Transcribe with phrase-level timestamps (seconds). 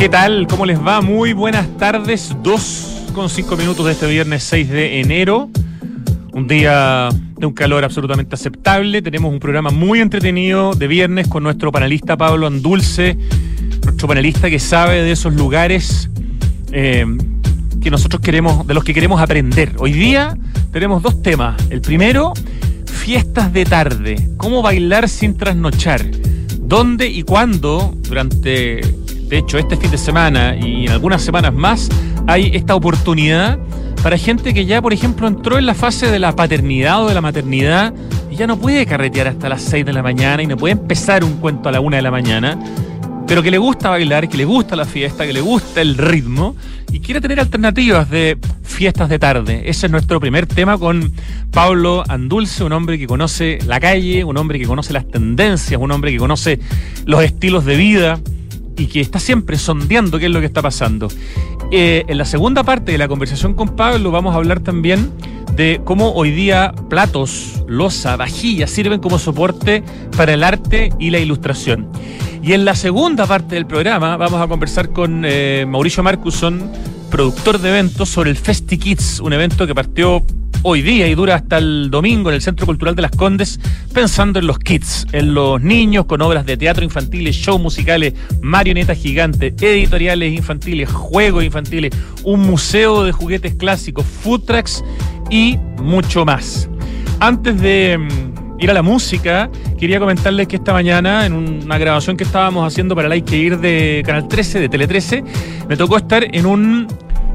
[0.00, 0.46] ¿Qué tal?
[0.46, 1.02] ¿Cómo les va?
[1.02, 2.34] Muy buenas tardes.
[2.42, 5.50] Dos con cinco minutos de este viernes 6 de enero.
[6.32, 9.02] Un día de un calor absolutamente aceptable.
[9.02, 13.18] Tenemos un programa muy entretenido de viernes con nuestro panelista Pablo Andulce,
[13.84, 16.08] nuestro panelista que sabe de esos lugares
[16.72, 17.04] eh,
[17.82, 19.74] que nosotros queremos, de los que queremos aprender.
[19.76, 20.34] Hoy día
[20.72, 21.62] tenemos dos temas.
[21.68, 22.32] El primero,
[22.86, 24.30] fiestas de tarde.
[24.38, 26.06] ¿Cómo bailar sin trasnochar?
[26.58, 28.80] ¿Dónde y cuándo durante
[29.30, 31.88] de hecho, este fin de semana y en algunas semanas más
[32.26, 33.60] hay esta oportunidad
[34.02, 37.14] para gente que ya, por ejemplo, entró en la fase de la paternidad o de
[37.14, 37.94] la maternidad
[38.28, 41.22] y ya no puede carretear hasta las 6 de la mañana y no puede empezar
[41.22, 42.58] un cuento a la 1 de la mañana,
[43.28, 46.56] pero que le gusta bailar, que le gusta la fiesta, que le gusta el ritmo
[46.90, 49.62] y quiere tener alternativas de fiestas de tarde.
[49.66, 51.12] Ese es nuestro primer tema con
[51.52, 55.92] Pablo Andulce, un hombre que conoce la calle, un hombre que conoce las tendencias, un
[55.92, 56.58] hombre que conoce
[57.06, 58.20] los estilos de vida
[58.80, 61.08] y que está siempre sondeando qué es lo que está pasando.
[61.70, 65.12] Eh, en la segunda parte de la conversación con Pablo vamos a hablar también
[65.54, 69.84] de cómo hoy día platos, losa, vajillas sirven como soporte
[70.16, 71.88] para el arte y la ilustración.
[72.42, 76.72] Y en la segunda parte del programa vamos a conversar con eh, Mauricio Marcuson,
[77.10, 80.24] productor de eventos, sobre el Festi Kids, un evento que partió
[80.62, 83.58] hoy día y dura hasta el domingo en el Centro Cultural de las Condes,
[83.92, 88.98] pensando en los kids, en los niños con obras de teatro infantiles, shows musicales, marionetas
[88.98, 91.92] gigantes, editoriales infantiles, juegos infantiles,
[92.24, 94.84] un museo de juguetes clásicos, food trucks
[95.30, 96.68] y mucho más.
[97.20, 102.16] Antes de mm, ir a la música, quería comentarles que esta mañana, en una grabación
[102.16, 105.22] que estábamos haciendo para el Hay que ir de Canal 13, de Tele 13,
[105.68, 106.88] me tocó estar en un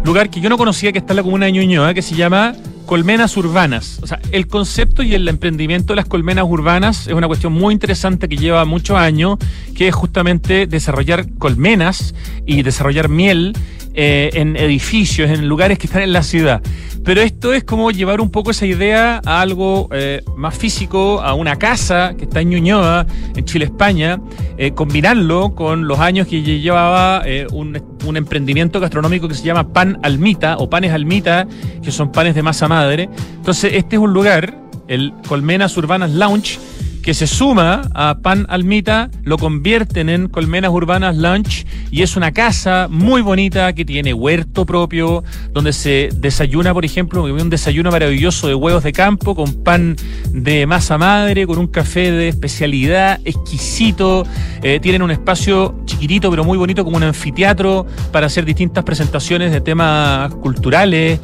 [0.04, 2.54] lugar que yo no conocía, que está en la comuna de Ñuñoa, que se llama
[2.86, 4.00] colmenas urbanas.
[4.02, 7.74] O sea, el concepto y el emprendimiento de las colmenas urbanas es una cuestión muy
[7.74, 9.38] interesante que lleva muchos años,
[9.76, 13.54] que es justamente desarrollar colmenas y desarrollar miel
[13.98, 16.62] eh, en edificios, en lugares que están en la ciudad.
[17.06, 21.34] Pero esto es como llevar un poco esa idea a algo eh, más físico, a
[21.34, 24.20] una casa que está en Ñuñoa, en Chile, España,
[24.58, 27.24] eh, combinarlo con los años que llevaba
[27.54, 31.48] un, un, emprendimiento gastronómico que se llama Pan Almita o Panes Almita,
[31.82, 36.60] que son panes de masa Entonces, este es un lugar, el Colmenas Urbanas Lounge,
[37.06, 42.32] que se suma a Pan Almita, lo convierten en Colmenas Urbanas Lunch y es una
[42.32, 48.48] casa muy bonita que tiene huerto propio, donde se desayuna, por ejemplo, un desayuno maravilloso
[48.48, 49.96] de huevos de campo con pan
[50.32, 54.26] de masa madre, con un café de especialidad exquisito.
[54.64, 59.52] Eh, tienen un espacio chiquitito pero muy bonito como un anfiteatro para hacer distintas presentaciones
[59.52, 61.20] de temas culturales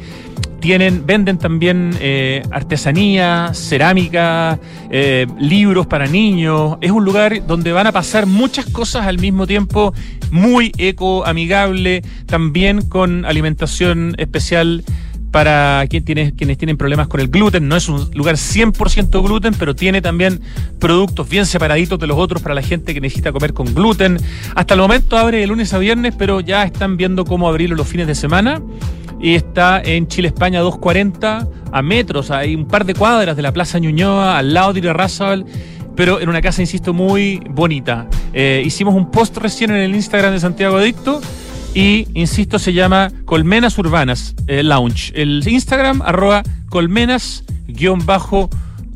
[0.62, 4.58] tienen, venden también eh, artesanía, cerámica,
[4.90, 6.78] eh, libros para niños.
[6.80, 9.92] Es un lugar donde van a pasar muchas cosas al mismo tiempo,
[10.30, 14.84] muy eco amigable, también con alimentación especial
[15.32, 17.66] para quienes tienen problemas con el gluten.
[17.66, 20.40] No es un lugar 100% gluten, pero tiene también
[20.78, 24.18] productos bien separaditos de los otros para la gente que necesita comer con gluten.
[24.54, 27.88] Hasta el momento abre de lunes a viernes, pero ya están viendo cómo abrirlo los
[27.88, 28.60] fines de semana
[29.22, 33.52] y está en Chile, España 240, a metros, hay un par de cuadras de la
[33.52, 35.46] Plaza Ñuñoa, al lado de Irarrázaval,
[35.96, 38.08] pero en una casa, insisto, muy bonita.
[38.34, 41.20] Eh, hicimos un post recién en el Instagram de Santiago Adicto
[41.72, 45.12] y, insisto, se llama Colmenas Urbanas eh, Lounge.
[45.14, 47.44] El Instagram, arroba colmenas
[48.04, 48.50] bajo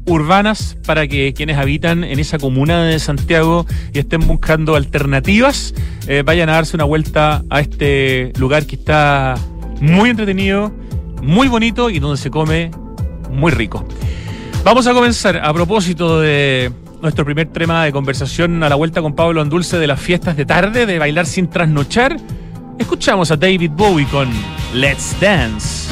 [0.07, 5.75] urbanas para que quienes habitan en esa comuna de Santiago y estén buscando alternativas
[6.07, 9.37] eh, vayan a darse una vuelta a este lugar que está
[9.81, 10.73] muy entretenido,
[11.23, 12.71] muy bonito y donde se come
[13.31, 13.85] muy rico.
[14.65, 19.15] Vamos a comenzar a propósito de nuestro primer tema de conversación a la vuelta con
[19.15, 22.17] Pablo Andulce de las fiestas de tarde, de bailar sin trasnochar.
[22.79, 24.29] Escuchamos a David Bowie con
[24.75, 25.86] Let's Dance.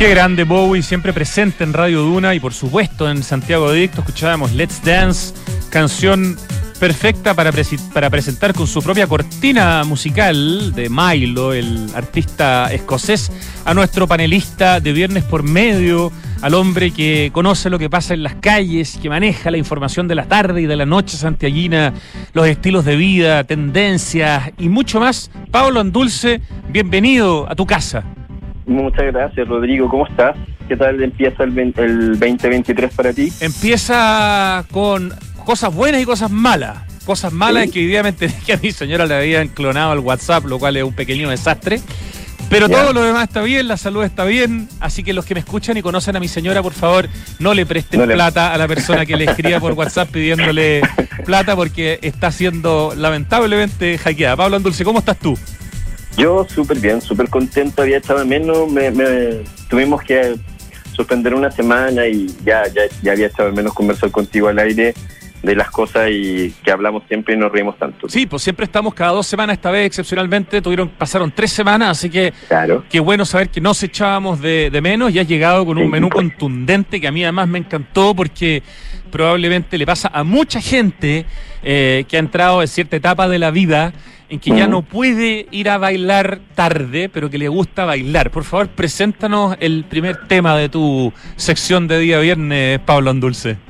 [0.00, 4.52] Qué grande Bowie, siempre presente en Radio Duna y por supuesto en Santiago Dicto escuchábamos
[4.52, 5.34] Let's Dance,
[5.68, 6.38] canción
[6.78, 7.52] perfecta para,
[7.92, 13.30] para presentar con su propia cortina musical de Milo, el artista escocés,
[13.66, 16.10] a nuestro panelista de Viernes por Medio,
[16.40, 20.14] al hombre que conoce lo que pasa en las calles, que maneja la información de
[20.14, 21.92] la tarde y de la noche santiaguina,
[22.32, 25.30] los estilos de vida, tendencias y mucho más.
[25.50, 28.02] Pablo Andulce, bienvenido a tu casa.
[28.70, 29.88] Muchas gracias, Rodrigo.
[29.88, 30.36] ¿Cómo estás?
[30.68, 31.54] ¿Qué tal empieza el,
[32.20, 33.32] 2023 para ti?
[33.40, 35.12] Empieza con
[35.44, 36.78] cosas buenas y cosas malas.
[37.04, 40.76] Cosas malas que evidentemente que a mi señora le habían clonado el WhatsApp, lo cual
[40.76, 41.80] es un pequeño desastre.
[42.48, 45.40] Pero todo lo demás está bien, la salud está bien, así que los que me
[45.40, 47.08] escuchan y conocen a mi señora, por favor,
[47.38, 50.82] no le presten plata a la persona que le escriba por WhatsApp pidiéndole
[51.24, 54.36] plata porque está siendo lamentablemente hackeada.
[54.36, 55.36] Pablo Andulce, ¿cómo estás tú?
[56.16, 58.90] Yo súper bien, súper contento, había echado menos, me,
[59.68, 60.36] tuvimos que
[60.92, 64.94] suspender una semana y ya, ya, ya había echado menos conversar contigo al aire
[65.42, 68.08] de las cosas y que hablamos siempre y nos reímos tanto.
[68.08, 72.10] Sí, pues siempre estamos cada dos semanas, esta vez excepcionalmente tuvieron, pasaron tres semanas, así
[72.10, 72.84] que claro.
[72.88, 76.10] qué bueno saber que nos echábamos de, de menos y has llegado con un menú
[76.10, 78.62] contundente que a mí además me encantó porque
[79.10, 81.26] probablemente le pasa a mucha gente
[81.62, 83.92] eh, que ha entrado en cierta etapa de la vida
[84.28, 88.30] en que ya no puede ir a bailar tarde, pero que le gusta bailar.
[88.30, 93.69] Por favor, preséntanos el primer tema de tu sección de día viernes, Pablo Andulce.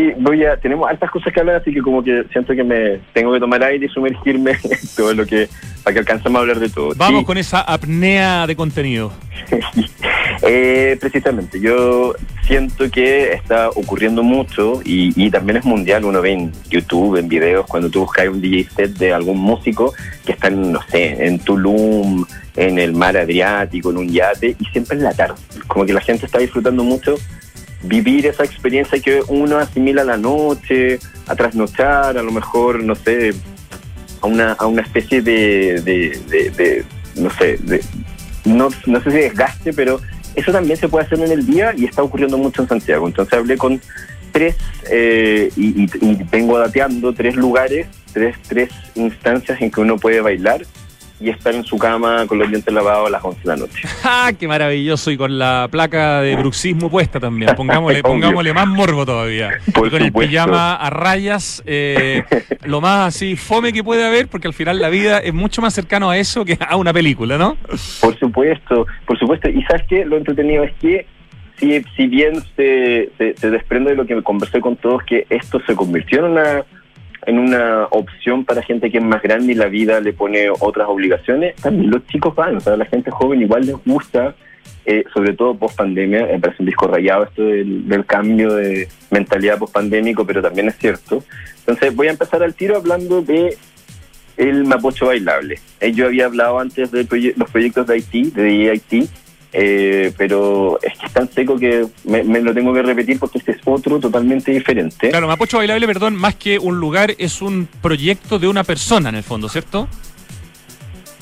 [0.00, 3.00] Sí, voy a, tenemos altas cosas que hablar, así que como que siento que me
[3.12, 5.46] tengo que tomar aire y sumergirme en todo lo que,
[5.84, 6.94] para que alcancemos a hablar de todo.
[6.96, 9.12] Vamos con esa apnea de contenido.
[10.42, 12.14] eh, precisamente, yo
[12.44, 17.28] siento que está ocurriendo mucho y, y, también es mundial, uno ve en YouTube, en
[17.28, 19.92] videos, cuando tú buscas un DJ set de algún músico
[20.24, 22.24] que está, en, no sé, en Tulum,
[22.56, 25.34] en el mar Adriático, en un yate, y siempre en la tarde.
[25.66, 27.16] Como que la gente está disfrutando mucho
[27.82, 32.94] vivir esa experiencia que uno asimila a la noche, a trasnochar, a lo mejor, no
[32.94, 33.32] sé,
[34.20, 36.84] a una, a una especie de, de,
[37.16, 37.82] no sé, de,
[38.44, 40.00] no, no sé si desgaste, pero
[40.34, 43.06] eso también se puede hacer en el día y está ocurriendo mucho en Santiago.
[43.06, 43.80] Entonces hablé con
[44.32, 44.56] tres,
[44.90, 50.20] eh, y, y, y, vengo dateando tres lugares, tres, tres instancias en que uno puede
[50.20, 50.62] bailar
[51.20, 53.82] y estar en su cama con los dientes lavados a las 11 de la noche.
[54.04, 55.10] ¡Ah, qué maravilloso!
[55.10, 57.54] Y con la placa de bruxismo puesta también.
[57.54, 59.50] Pongámosle, pongámosle más morbo todavía.
[59.66, 62.24] y con el pijama a rayas, eh,
[62.64, 65.74] lo más así fome que puede haber, porque al final la vida es mucho más
[65.74, 67.56] cercano a eso que a una película, ¿no?
[68.00, 69.48] Por supuesto, por supuesto.
[69.50, 71.06] Y sabes qué, lo entretenido es que
[71.58, 75.26] si, si bien se, se, se desprende de lo que me conversé con todos, que
[75.28, 76.64] esto se convirtió en una
[77.26, 80.88] en una opción para gente que es más grande y la vida le pone otras
[80.88, 84.34] obligaciones, también los chicos van, o sea, la gente joven igual les gusta
[84.86, 89.58] eh, sobre todo post pandemia, me parece un disco rayado esto del, cambio de mentalidad
[89.58, 91.22] post pandémico, pero también es cierto.
[91.60, 93.56] Entonces voy a empezar al tiro hablando de
[94.38, 95.58] el Mapocho Bailable.
[95.80, 99.08] Eh, yo había hablado antes de proye- los proyectos de Haití, de EIT,
[99.52, 103.38] eh, pero es que es tan seco que me, me lo tengo que repetir porque
[103.38, 105.10] este es otro totalmente diferente.
[105.10, 109.16] Claro, Mapocho Bailable, perdón, más que un lugar, es un proyecto de una persona en
[109.16, 109.88] el fondo, ¿cierto?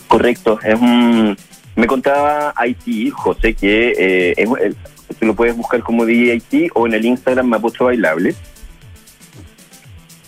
[0.09, 1.37] Correcto, es un...
[1.77, 4.77] Me contaba Haití, José, que eh, es, el-
[5.19, 8.35] tú lo puedes buscar como DJIT o en el Instagram Mapocho Bailable.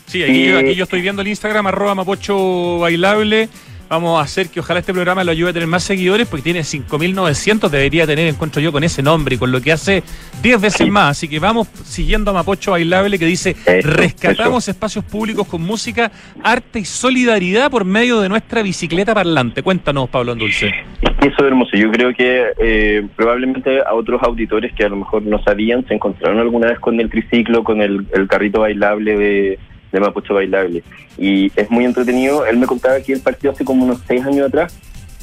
[0.07, 3.49] Sí, aquí, aquí yo estoy viendo el Instagram, arroba Mapocho Bailable.
[3.91, 6.61] Vamos a hacer que ojalá este programa lo ayude a tener más seguidores, porque tiene
[6.61, 10.05] 5.900, debería tener, encuentro yo, con ese nombre y con lo que hace
[10.45, 11.11] 10 veces más.
[11.11, 16.13] Así que vamos siguiendo a Mapocho Bailable, que dice, Eso, rescatamos espacios públicos con música,
[16.45, 19.65] arte y solidaridad por medio de nuestra bicicleta parlante.
[19.65, 20.69] Cuéntanos, Pablo Andulce.
[21.03, 21.77] Eso es hermoso.
[21.77, 25.95] Yo creo que eh, probablemente a otros auditores que a lo mejor no sabían se
[25.95, 29.59] encontraron alguna vez con el triciclo, con el, el carrito bailable de,
[29.93, 30.83] de Mapocho Bailable.
[31.19, 32.47] Y es muy entretenido.
[32.47, 34.77] Él me contaba que él partió hace como unos seis años atrás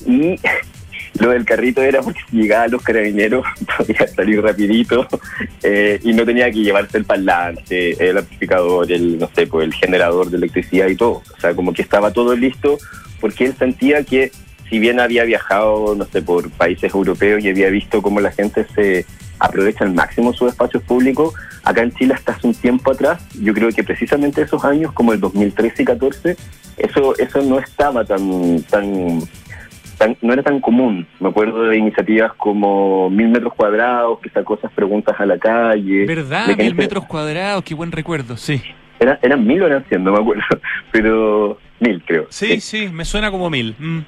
[0.05, 0.36] y
[1.19, 3.45] lo del carrito era porque si llegaba a los carabineros
[3.77, 5.07] podía salir rapidito
[5.63, 9.74] eh, y no tenía que llevarse el parlante, el amplificador, el, no sé, pues, el
[9.74, 11.24] generador de electricidad y todo.
[11.36, 12.77] O sea, como que estaba todo listo
[13.19, 14.31] porque él sentía que
[14.69, 18.65] si bien había viajado, no sé, por países europeos y había visto cómo la gente
[18.75, 19.05] se
[19.39, 21.33] aprovecha al máximo sus espacios públicos,
[21.67, 25.12] acá en Chile hasta hace un tiempo atrás, yo creo que precisamente esos años, como
[25.13, 26.38] el 2013 y 14,
[26.77, 29.19] eso, eso no estaba tan, tan,
[29.97, 31.05] tan- no era tan común.
[31.19, 36.05] Me acuerdo de iniciativas como Mil Metros Cuadrados, que sacó esas preguntas a la calle.
[36.05, 36.55] ¿Verdad?
[36.57, 38.62] Mil metros cuadrados, qué buen recuerdo, sí.
[39.00, 40.43] Era, eran mil o eran cien, no me acuerdo,
[40.91, 42.27] pero mil creo.
[42.29, 43.75] Sí, sí, me suena como mil.
[43.77, 44.00] Mm.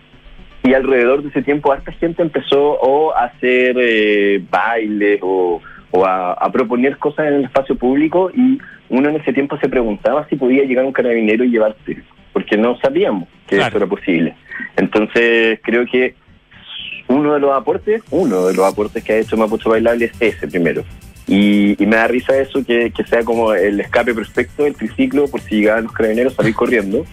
[0.63, 5.61] Y alrededor de ese tiempo, harta gente empezó o a hacer eh, bailes o,
[5.91, 9.69] o a, a proponer cosas en el espacio público y uno en ese tiempo se
[9.69, 11.98] preguntaba si podía llegar un carabinero y llevarse,
[12.34, 13.69] porque no sabíamos que Claro.
[13.69, 14.36] eso era posible.
[14.77, 16.15] Entonces, creo que
[17.08, 20.48] uno de los aportes, uno de los aportes que ha hecho Mapucho Bailable es ese
[20.48, 20.84] primero.
[21.27, 25.27] Y, y me da risa eso, que, que sea como el escape perfecto, el triciclo,
[25.27, 27.05] por si llegaban los carabineros, salir corriendo.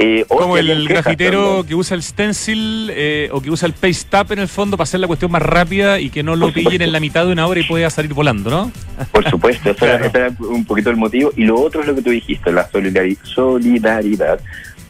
[0.00, 4.30] Eh, Como el grafitero que usa el stencil eh, o que usa el paste tap
[4.30, 6.92] en el fondo para hacer la cuestión más rápida y que no lo pillen en
[6.92, 8.70] la mitad de una hora y pueda salir volando, ¿no?
[9.10, 10.06] Por supuesto, eso era- Claro.
[10.06, 11.32] ese era un poquito el motivo.
[11.36, 14.38] Y lo otro es lo que tú dijiste, la solidari- solidaridad,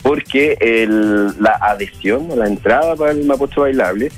[0.03, 4.11] porque el- la adhesión o la entrada para el Mapocho Bailable,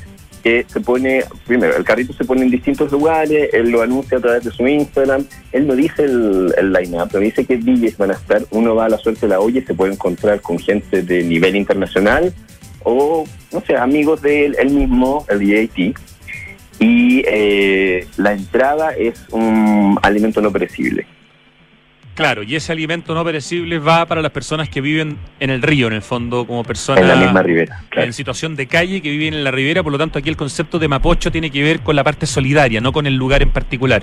[0.43, 4.21] que se pone, primero, el carrito se pone en distintos lugares, él lo anuncia a
[4.21, 8.11] través de su Instagram, él no dice el, el line-up, no dice qué DJs van
[8.11, 10.59] a estar, uno va a la suerte de la olla y se puede encontrar con
[10.59, 12.33] gente de nivel internacional
[12.83, 15.99] o, no sé, amigos de él, él mismo, el DJT,
[16.79, 21.07] y eh, la entrada es un alimento no perecible.
[22.14, 25.87] Claro, y ese alimento no perecible va para las personas que viven en el río,
[25.87, 27.83] en el fondo, como personas en la misma ribera.
[27.88, 28.07] claro.
[28.07, 30.79] en situación de calle que viven en la ribera, por lo tanto aquí el concepto
[30.79, 34.02] de Mapocho tiene que ver con la parte solidaria, no con el lugar en particular.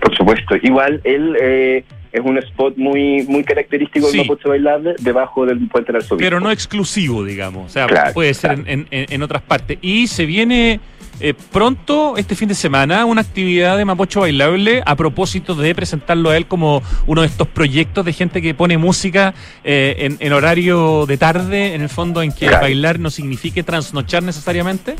[0.00, 0.56] Por supuesto.
[0.62, 4.16] Igual él eh, es un spot muy muy característico Sí.
[4.18, 6.24] del Mapocho Bailable debajo del puente del Arzobispo.
[6.24, 7.66] Pero no exclusivo, digamos.
[7.66, 8.70] O sea, Claro, puede ser claro.
[8.70, 9.76] en, en- en otras partes.
[9.82, 10.80] Y se viene
[11.20, 16.30] eh, pronto, este fin de semana, una actividad de Mapocho Bailable a propósito de presentarlo
[16.30, 19.34] a él como uno de estos proyectos de gente que pone música
[19.64, 22.62] eh, en, en horario de tarde, en el fondo en que Claro.
[22.62, 24.96] bailar no signifique trasnochar necesariamente.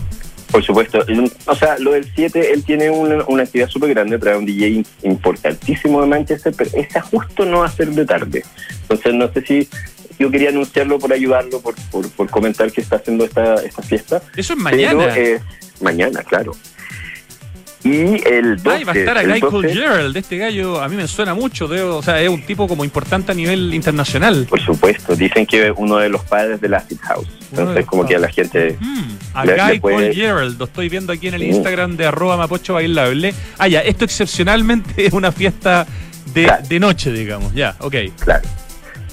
[0.50, 1.04] Por supuesto.
[1.46, 4.84] O sea, lo del 7, él tiene una, una actividad súper grande, trae un DJ
[5.04, 8.44] importantísimo de Manchester, pero esa justo no va a ser de tarde.
[8.82, 9.68] Entonces, no sé si
[10.18, 14.22] yo quería anunciarlo por ayudarlo, por, por, por comentar que está haciendo esta, esta fiesta.
[14.36, 15.08] Eso es mañana.
[15.14, 15.42] Pero es
[15.80, 16.52] mañana, claro.
[17.82, 20.96] Y el 12, Ay, va a estar a Guy 12, Gerald, este gallo a mí
[20.96, 24.46] me suena mucho, debo- o sea, es un tipo como importante a nivel internacional.
[24.50, 27.26] Por supuesto, dicen que es uno de los padres del Acid House.
[27.50, 28.76] De Entonces, como que a la gente...
[28.78, 31.46] Mm, a Le- Guy le puede- Cole Gerald, lo estoy viendo aquí en el Sí.
[31.46, 33.32] Instagram de arroba mapocho bailable.
[33.56, 35.86] Ah, ya, esto excepcionalmente es una fiesta
[36.34, 36.62] de, Claro.
[36.68, 37.94] de noche, digamos, ya, ok.
[38.18, 38.46] Claro.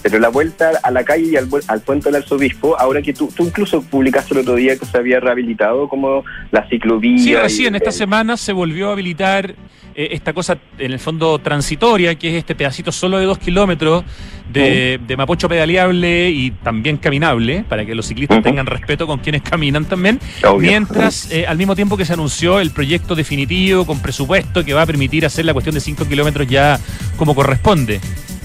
[0.09, 3.29] Pero la vuelta a la calle y al, al puente del arzobispo, ahora que tú,
[3.35, 7.17] tú incluso publicaste el otro día que se había rehabilitado como la ciclovía.
[7.17, 9.55] Sí, y recién esta semana se volvió a habilitar
[9.99, 14.03] eh, esta cosa, en el fondo transitoria, que es este pedacito solo de dos kilómetros
[14.53, 19.41] de, de Mapocho pedaleable y también caminable, para que los ciclistas tengan respeto con quienes
[19.41, 20.19] caminan también.
[20.43, 20.69] Obvio.
[20.69, 24.83] Mientras, eh, al mismo tiempo que se anunció el proyecto definitivo con presupuesto que va
[24.83, 26.79] a permitir hacer la cuestión de 5 kilómetros ya
[27.17, 27.99] como corresponde.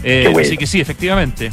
[0.04, 0.46] Eh, bueno.
[0.46, 1.50] Así que sí, efectivamente.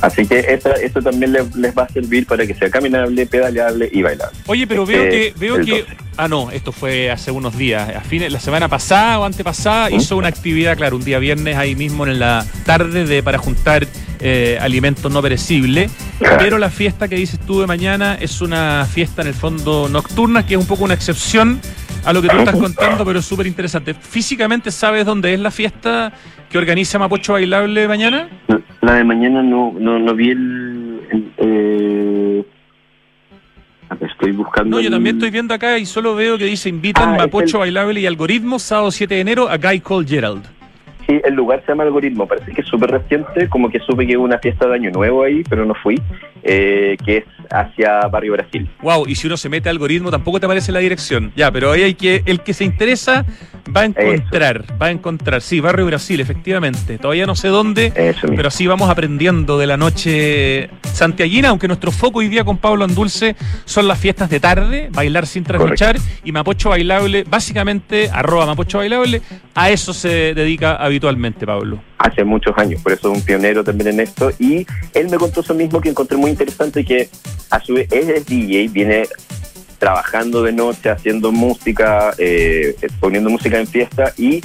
[0.00, 3.88] Así que esa- eso también les, les va a servir para que sea caminable, pedaleable
[3.92, 4.36] y bailable.
[4.46, 5.86] Oye, pero veo Eh, que veo que 12.
[6.16, 7.88] Ah, no, esto fue hace unos días.
[7.96, 9.94] A fines, la semana pasada o antepasada ¿Mm?
[9.94, 13.86] hizo una actividad, claro, un día viernes ahí mismo en la tarde de para juntar
[14.24, 15.90] eh, alimentos no perecibles.
[16.38, 20.44] Pero la fiesta que dices tú de mañana es una fiesta en el fondo nocturna,
[20.46, 21.60] que es un poco una excepción
[22.04, 23.94] a lo que tú estás contando, pero es súper interesante.
[23.94, 26.12] ¿Físicamente sabes dónde es la fiesta
[26.50, 28.28] que organiza Mapocho Bailable mañana?
[28.80, 31.00] La de mañana no, no, no vi el...
[31.10, 32.44] el, eh,
[34.00, 34.76] estoy buscando...
[34.76, 37.56] No, yo el- también estoy viendo acá y solo veo que dice invitan Ah, Mapocho
[37.58, 40.42] el- Bailable y Algoritmo, sábado 7 de enero, a Guy Cole Gerald.
[41.06, 44.16] Sí, el lugar se llama Algoritmo, parece que es súper reciente, como que supe que
[44.16, 46.00] hubo una fiesta de Año Nuevo ahí, pero no fui,
[46.42, 48.68] eh, que es hacia Barrio Brasil.
[48.82, 51.32] Wow, y si uno se mete a algoritmo tampoco te aparece la dirección.
[51.36, 53.24] Ya, pero ahí hay que, el que se interesa
[53.74, 55.42] va a encontrar, va a encontrar.
[55.42, 56.98] Sí, Barrio Brasil, efectivamente.
[56.98, 61.90] Todavía no sé dónde, Eso pero así vamos aprendiendo de la noche santiaguina, aunque nuestro
[61.90, 66.32] foco hoy día con Pablo Andulce son las fiestas de tarde, bailar sin trasnochar, y
[66.32, 69.22] Mapocho Bailable, básicamente, arroba Mapocho Bailable,
[69.54, 71.82] a eso se dedica habitualmente, Pablo.
[71.98, 74.30] hace muchos años, por eso es un pionero también en esto.
[74.38, 77.08] Y él me contó eso mismo que encontré muy interesante, que
[77.50, 79.04] a su vez él es DJ, viene
[79.78, 84.40] trabajando de noche, haciendo música, eh, poniendo música en fiesta y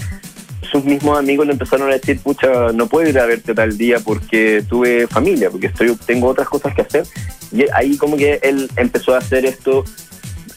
[0.71, 3.99] sus mismos amigos le empezaron a decir, pucha, no puedo ir a verte tal día
[3.99, 7.06] porque tuve familia, porque estoy tengo otras cosas que hacer.
[7.51, 9.84] Y ahí como que él empezó a hacer esto,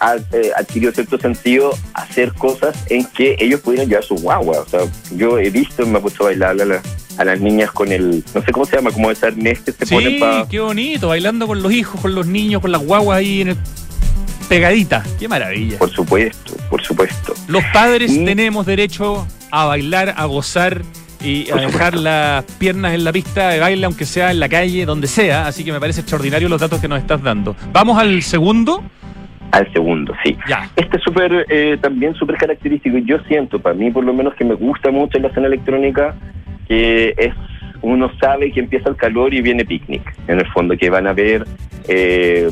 [0.00, 4.60] a- eh, adquirió cierto sentido hacer cosas en que ellos pudieran llevar su guagua.
[4.60, 4.80] O sea,
[5.16, 6.82] yo he visto, me ha puesto a bailar a, la-
[7.18, 9.86] a las niñas con el, no sé cómo se llama, como ese arnés que se
[9.86, 10.48] ponen Sí, para...
[10.48, 13.56] qué bonito, bailando con los hijos, con los niños, con las guaguas ahí en el...
[14.50, 15.02] pegadita.
[15.18, 15.78] Qué maravilla.
[15.78, 17.32] Por supuesto, por supuesto.
[17.48, 20.82] Los padres Y- tenemos derecho a bailar, a gozar
[21.22, 24.84] y a dejar las piernas en la pista de baile, aunque sea en la calle,
[24.86, 25.46] donde sea.
[25.46, 27.54] Así que me parece extraordinario los datos que nos estás dando.
[27.72, 28.82] Vamos al segundo.
[29.52, 30.36] Al segundo, sí.
[30.48, 30.68] Ya.
[30.76, 32.98] Este es súper, eh, también súper característico.
[32.98, 35.46] y Yo siento, para mí por lo menos, que me gusta mucho en la escena
[35.46, 36.14] electrónica,
[36.66, 37.34] que es
[37.82, 40.02] uno sabe que empieza el calor y viene picnic.
[40.28, 41.46] En el fondo, que van a haber
[41.88, 42.50] eh,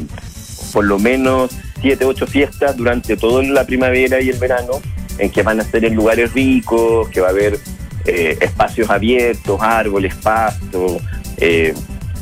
[0.73, 1.51] por lo menos
[1.81, 4.81] siete, ocho fiestas durante toda la primavera y el verano,
[5.19, 7.59] en que van a ser en lugares ricos, que va a haber
[8.05, 10.99] eh, espacios abiertos, árboles, pasto,
[11.37, 11.75] eh,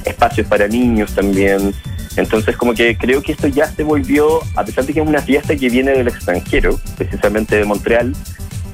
[0.04, 1.74] espacios para niños también.
[2.16, 5.20] Entonces, como que creo que esto ya se volvió, a pesar de que es una
[5.20, 8.14] fiesta que viene del extranjero, precisamente de Montreal,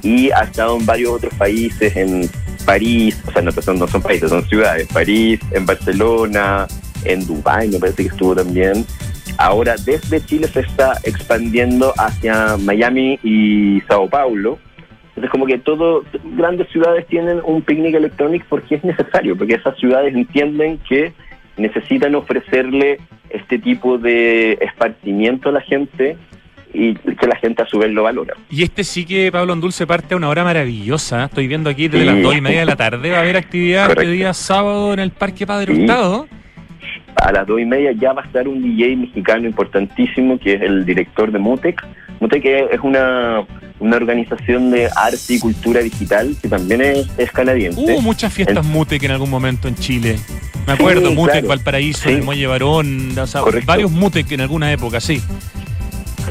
[0.03, 2.31] y ha estado en varios otros países, en
[2.65, 6.67] París, o sea, no son, no son países, son ciudades, París, en Barcelona,
[7.05, 8.87] en Dubái, me parece que estuvo también.
[9.39, 14.59] Ahora, desde Chile se está expandiendo hacia Miami y Sao Paulo.
[15.11, 16.05] Entonces, como que todo,
[16.37, 21.13] grandes ciudades tienen un picnic electrónico porque es necesario, porque esas ciudades entienden que
[21.57, 22.99] necesitan ofrecerle
[23.31, 26.17] este tipo de esparcimiento a la gente
[26.75, 28.35] y que la gente a su vez lo valora.
[28.51, 31.25] Y este sí que Pablo Andulce parte a una hora maravillosa.
[31.27, 32.11] Estoy viendo aquí desde Sí.
[32.11, 33.11] las dos y media de la tarde.
[33.11, 34.13] Va a haber actividad este Correcto.
[34.13, 35.83] día sábado en el Parque Padre Sí.
[35.83, 36.27] Hurtado.
[37.23, 40.63] A las dos y media ya va a estar un DJ mexicano importantísimo que es
[40.63, 41.85] el director de Mutec.
[42.21, 43.45] Mutec es una,
[43.81, 47.81] una organización de arte y cultura digital que también es, es canadiense.
[47.81, 50.19] Hubo muchas fiestas Mutec en algún momento en Chile.
[50.67, 51.49] Me acuerdo, Sí, Mutec, claro.
[51.49, 52.15] Valparaíso, Sí.
[52.15, 53.67] el Muelle Barón, o sea, Correcto.
[53.67, 55.21] varios Mutec en alguna época, sí.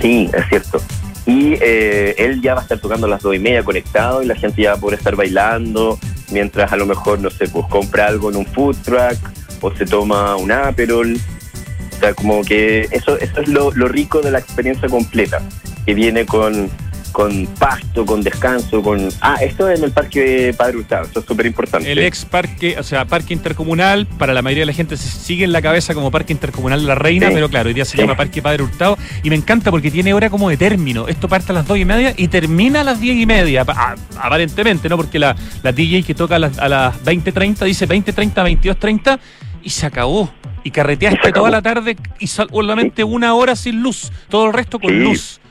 [0.02, 0.82] Sí, es cierto.
[1.26, 4.26] Y eh, él ya va a estar tocando a las dos y media conectado y
[4.26, 6.00] la gente ya va a poder estar bailando
[6.32, 9.18] mientras a lo mejor, no sé, pues compra algo en un food truck
[9.62, 11.16] o se toma un Aperol.
[11.16, 15.40] O sea, como que eso, eso es lo, lo rico de la experiencia completa,
[15.86, 16.68] que viene con,
[17.12, 19.08] con pasto, con descanso, con...
[19.22, 21.92] Ah, esto es en el Parque Padre Hurtado, eso es súper importante.
[21.92, 25.44] El ex parque, o sea, parque intercomunal, para la mayoría de la gente se sigue
[25.44, 27.34] en la cabeza como parque intercomunal La Reina, Sí.
[27.36, 27.98] pero claro, hoy día se Sí.
[28.00, 31.08] llama Parque Padre Hurtado y me encanta porque tiene hora como de término.
[31.08, 33.94] Esto parte a las dos y media y termina a las diez y media, ah,
[34.20, 34.98] aparentemente, ¿no?
[34.98, 39.20] Porque la, la DJ que toca a las, a las 20.30 dice 20.30, 22.30
[39.64, 40.30] y se acabó.
[40.64, 44.54] Y carreteaste Y toda la tarde y sol- solamente una hora sin luz, todo el
[44.54, 45.00] resto con Sí.
[45.00, 45.42] luz.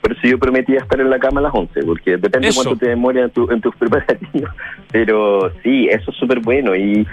[0.00, 2.62] Por eso yo prometía estar en la cama a las 11, porque depende Eso.
[2.62, 4.50] cuánto te demore en, tu- en tus preparativos.
[4.92, 6.74] Pero sí, eso es súper bueno.
[6.76, 7.06] Y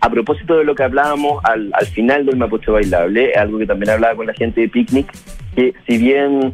[0.00, 3.90] a propósito de lo que hablábamos al, al final del Mapuche Bailable, algo que también
[3.90, 5.12] hablaba con la gente de Picnic,
[5.54, 6.52] que si bien,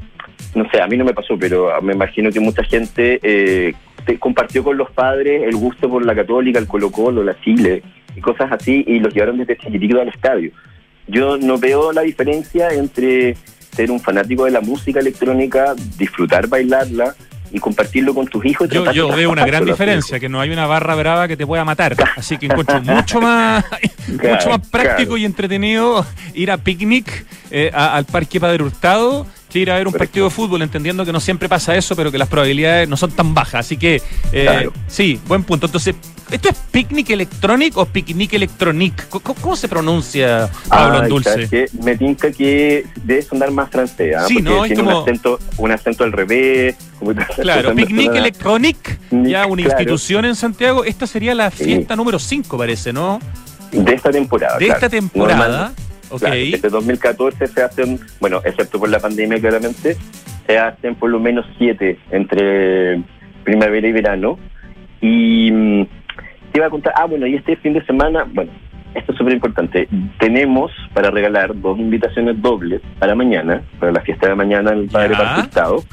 [0.54, 3.72] no sé, a mí no me pasó, pero me imagino que mucha gente eh,
[4.04, 7.82] te- compartió con los padres el gusto por la Católica, el Colo Colo, la Chile
[8.16, 10.50] y cosas así, y los llevaron desde chiquitito al estadio.
[11.06, 13.36] Yo no veo la diferencia entre
[13.74, 17.14] ser un fanático de la música electrónica, disfrutar bailarla
[17.52, 18.68] y compartirlo con tus hijos.
[18.70, 21.64] y Yo, veo una gran diferencia, que no hay una barra brava que te pueda
[21.64, 21.94] matar.
[22.16, 23.64] Así que encuentro mucho más,
[24.18, 25.16] Claro, mucho más práctico claro.
[25.18, 29.86] y entretenido ir a picnic eh, a- al Parque Padre Hurtado que ir a ver
[29.86, 32.96] un partido de fútbol, entendiendo que no siempre pasa eso, pero que las probabilidades no
[32.96, 33.66] son tan bajas.
[33.66, 35.66] Así que, eh, sí, buen punto.
[35.66, 35.94] Entonces,
[36.28, 39.08] ¿esto es picnic electronic o picnic electronic?
[39.08, 41.48] ¿Cómo, se pronuncia Pablo ah, Dulce?
[41.48, 44.26] Que me tinca que debe sonar más francés, ¿ah?
[44.26, 44.64] sí, ¿no?
[44.64, 46.74] tiene un, acento, un acento al revés.
[47.40, 50.84] claro, picnic electronic, ya una institución en Santiago.
[50.84, 53.20] Esta sería la fiesta número 5, parece, ¿no?
[53.70, 54.58] De esta temporada.
[54.58, 55.72] De esta temporada.
[56.20, 59.96] Desde 2014 se hacen, bueno, excepto por la pandemia claramente,
[60.46, 63.02] se hacen por lo menos siete entre
[63.44, 64.38] primavera y verano.
[65.00, 65.86] Y mm,
[66.52, 68.52] te iba a contar, ah, bueno, y este fin de semana, bueno,
[68.94, 69.88] esto es súper importante.
[70.18, 74.88] Tenemos para regalar dos invitaciones dobles para mañana, para la fiesta de mañana en el
[74.88, 75.84] Padre Estado.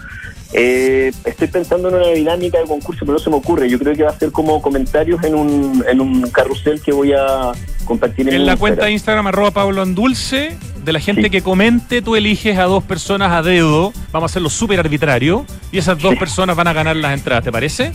[0.54, 3.70] Eh, estoy pensando en una dinámica de concurso, pero no se me ocurre.
[3.70, 7.14] Yo creo que va a ser como comentarios en un, en un carrusel que voy
[7.14, 7.54] a
[7.86, 10.58] compartir en, en la cuenta de Instagram, arroba Pablo Andulce.
[10.84, 13.94] De la gente que comente, tú eliges a dos personas a dedo.
[14.12, 15.46] Vamos a hacerlo súper arbitrario.
[15.72, 17.92] Y esas dos personas van a ganar las entradas, ¿te parece?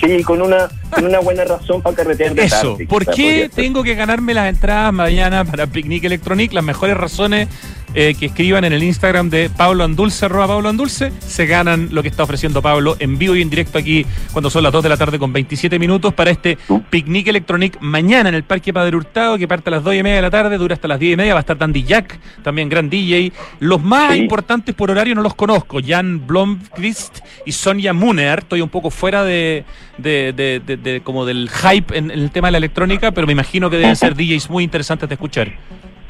[0.00, 3.94] Sí, con una, con una buena razón para carretear de Eso, ¿por qué tengo que
[3.94, 6.52] ganarme las entradas mañana para Picnic Electronic?
[6.52, 7.48] Las mejores razones
[7.94, 12.02] eh, que escriban en el Instagram de Pablo Andulce, arroba Pablo Andulce, se ganan lo
[12.02, 14.88] que está ofreciendo Pablo en vivo y en directo aquí cuando son las 2 de
[14.88, 16.58] la tarde con 27 minutos para este
[16.90, 20.16] Picnic Electronic mañana en el Parque Padre Hurtado que parte a las 2 y media
[20.16, 22.68] de la tarde, dura hasta las 10 y media, va a estar Dandy Jack, también
[22.68, 23.32] gran DJ.
[23.60, 28.68] Los más importantes por horario no los conozco, Jan Blomqvist y Sonia Muner, estoy un
[28.68, 29.64] poco fuera de,
[29.98, 33.76] de, como del hype en, en el tema de la electrónica, pero me imagino que
[33.76, 35.52] deben ser DJs muy interesantes de escuchar.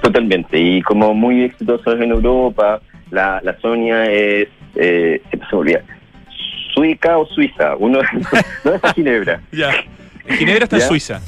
[0.02, 2.80] Totalmente, y como muy exitosos en Europa,
[3.10, 5.82] la, la Sonia es, eh, se olvida,
[6.74, 8.00] suica o suiza, uno
[8.64, 9.40] no es Ginebra.
[9.52, 9.72] ya,
[10.28, 11.20] Ginebra está en Suiza.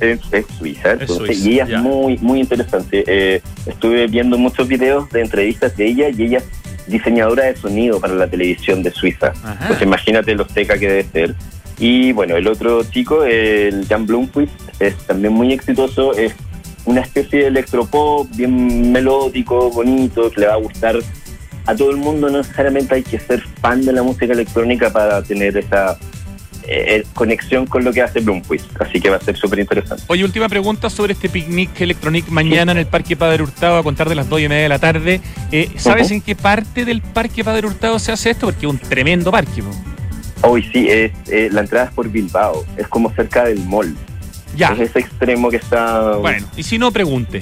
[0.00, 0.20] Es,
[0.56, 0.96] Suiza,
[1.28, 3.02] y ella es muy, muy interesante.
[3.06, 8.00] Eh, estuve viendo muchos videos de entrevistas de ella y ella es diseñadora de sonido
[8.00, 9.32] para la televisión de Suiza.
[9.66, 11.34] Pues imagínate lo seca que debe ser.
[11.78, 16.34] Y bueno, el otro chico, el Jan Blomqvist, es también muy exitoso, es
[16.88, 20.96] una especie de electropop bien melódico, bonito, que le va a gustar
[21.66, 22.30] a todo el mundo.
[22.30, 25.98] No necesariamente hay que ser fan de la música electrónica para tener esa
[26.66, 28.80] eh, eh, conexión con lo que hace Bloomquist.
[28.80, 30.02] Así que va a ser súper interesante.
[30.06, 34.08] Oye, última pregunta sobre este picnic electrónico mañana en el Parque Padre Hurtado a contar
[34.08, 35.20] de las 2 y media de la tarde.
[35.52, 38.46] Eh, ¿Sabes en qué parte del Parque Padre Hurtado se hace esto?
[38.46, 39.62] Porque es un tremendo parque.
[40.40, 41.12] Hoy sí, es,
[41.52, 43.94] la entrada es por Bilbao, es como cerca del mall.
[44.58, 44.72] Ya.
[44.72, 46.16] Es ese extremo que está.
[46.16, 47.40] Bueno, y si no, pregunte.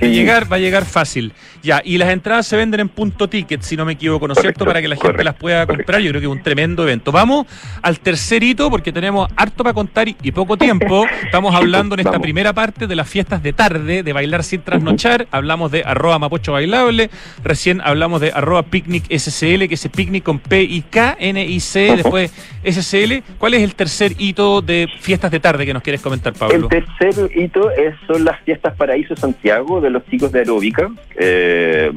[0.00, 1.32] Va a llegar, va a llegar fácil.
[1.62, 4.40] Ya, y las entradas se venden en punto ticket, si no me equivoco, ¿no es
[4.40, 4.64] cierto?
[4.64, 6.00] Para que la gente las pueda comprar.
[6.00, 7.12] Yo creo que es un tremendo evento.
[7.12, 7.46] Vamos
[7.82, 11.06] al tercer hito, porque tenemos harto para contar y, poco tiempo.
[11.24, 15.26] Estamos hablando en esta primera parte de las fiestas de tarde, de bailar sin trasnochar.
[15.30, 17.10] Hablamos de arroba mapocho bailable.
[17.42, 21.60] Recién hablamos de arroba picnic SCL, que es picnic con P y K, N y
[21.60, 22.32] C, después
[22.64, 23.36] SCL.
[23.38, 26.68] ¿Cuál es el tercer hito de fiestas de tarde que nos quieres comentar, Pablo?
[26.70, 30.90] El tercer hito es, son las fiestas Paraíso Santiago de los chicos de aeróbica.
[31.16, 31.92] Eh, eh,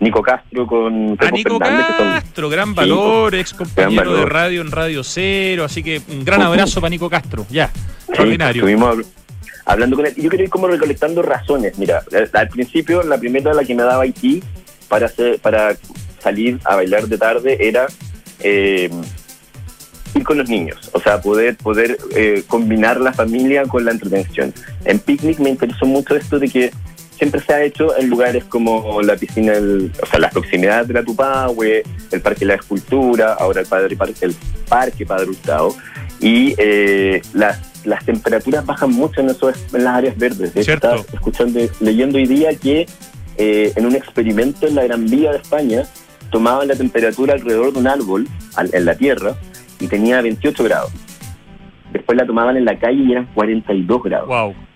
[0.00, 5.64] Nico Castro con Pepo Nico Castro, gran valor, ex compañero de radio en Radio Cero,
[5.64, 7.70] así que un gran abrazo para Nico Castro, ya,
[8.06, 8.62] extraordinario.
[8.62, 8.98] Estuvimos
[9.64, 13.52] hablando con él, yo quiero ir como recolectando razones, mira, eh, al principio la primera
[13.52, 14.42] la que me daba Haití
[14.88, 15.76] para, hacer, para
[16.20, 17.86] salir a bailar de tarde era
[18.38, 18.88] eh,
[20.14, 21.98] ir con los niños, o sea, poder, poder
[22.46, 24.54] combinar la familia con la entretención.
[24.84, 26.70] En Picnic me interesó mucho esto de que
[27.18, 29.54] siempre se ha hecho en lugares como la piscina,
[30.00, 33.96] o sea, las proximidades de la Tupahue, el Parque de la Escultura, ahora el, padre,
[34.20, 34.34] el
[34.68, 35.74] Parque Padre Hurtado,
[36.20, 40.54] y eh, las, las temperaturas bajan mucho en, eso, en las áreas verdes.
[40.54, 42.86] De estaba escuchando, leyendo hoy día que
[43.36, 45.82] eh, en un experimento en la Gran Vía de España
[46.30, 48.28] tomaban la temperatura alrededor de un árbol
[48.72, 49.34] en la tierra
[49.80, 50.92] y tenía 28 grados.
[51.92, 54.28] Después la tomaban en la calle y eran 42 grados.
[54.28, 54.67] Wow.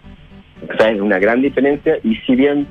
[0.68, 2.66] O sea, es una gran diferencia y si bien,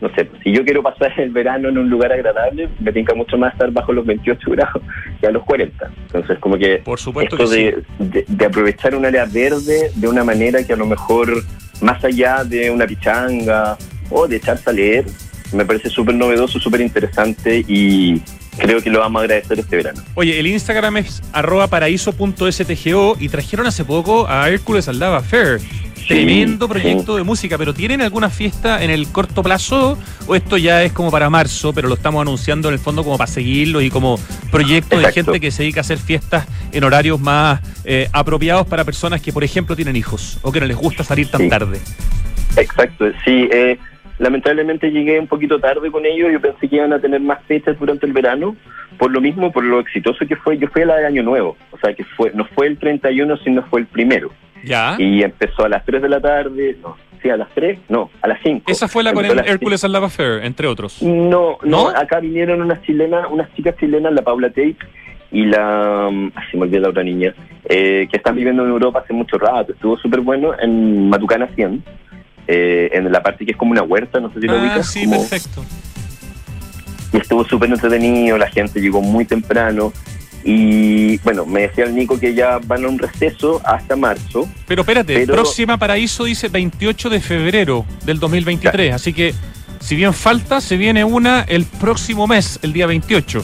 [0.00, 3.36] no sé, si yo quiero pasar el verano en un lugar agradable, me tinca mucho
[3.36, 4.82] más estar bajo los 28 grados
[5.20, 5.90] que a los 40.
[6.06, 10.64] Entonces, como que Por supuesto esto de, de, aprovechar un área verde de una manera
[10.64, 11.28] que a lo mejor,
[11.80, 13.76] más allá de una pichanga
[14.10, 15.04] o de echarse a leer,
[15.52, 18.20] me parece súper novedoso, súper interesante y
[18.58, 20.02] creo que lo vamos a agradecer este verano.
[20.14, 25.60] Oye, el Instagram es arroba paraíso.stgo y trajeron hace poco a Hércules Aldaba Fair
[26.06, 30.82] tremendo proyecto de música, pero ¿tienen alguna fiesta en el corto plazo o esto ya
[30.82, 33.90] es como para marzo, pero lo estamos anunciando en el fondo como para seguirlo y
[33.90, 34.18] como
[34.50, 38.84] proyecto de gente que se dedica a hacer fiestas en horarios más eh, apropiados para
[38.84, 41.78] personas que, por ejemplo, tienen hijos o que no les gusta salir tan tarde?
[42.56, 43.48] Exacto, sí.
[43.52, 43.78] Eh,
[44.18, 46.32] lamentablemente llegué un poquito tarde con ellos.
[46.32, 48.56] Yo pensé que iban a tener más fechas durante el verano.
[48.98, 51.56] Por lo mismo, por lo exitoso que fue, yo fui a la de Año Nuevo.
[51.70, 54.30] O sea, que fue no fue el 31, sino fue el primero.
[54.64, 54.96] Ya.
[54.98, 56.76] Y empezó a las 3 de la tarde.
[56.82, 57.78] No, sí, a las 3.
[57.88, 58.64] No, a las 5.
[58.70, 61.02] Esa fue la con Empezó a el Hércules al Lava Fair, entre otros.
[61.02, 61.84] No, ¿No?
[61.84, 64.76] no, acá vinieron unas chilenas, unas chicas chilenas, la Paula Tate
[65.32, 67.34] y la, mm, ay, se me olvidó la otra niña,
[67.68, 69.72] eh, que están viviendo en Europa hace mucho rato.
[69.72, 71.82] Estuvo súper bueno en Matucana 100,
[72.46, 74.86] eh, en la parte que es como una huerta, no sé si lo Ah, ubicas.
[74.92, 75.64] sí, como- perfecto.
[77.12, 79.92] y estuvo súper entretenido, la gente llegó muy temprano.
[80.46, 84.46] Y bueno, me decía el Nico que ya van a un receso hasta marzo.
[84.68, 89.34] Pero espérate, Pero- próxima paraíso dice 28 de febrero del 2023, así que
[89.80, 93.42] si bien falta, se viene una el próximo mes, el día 28.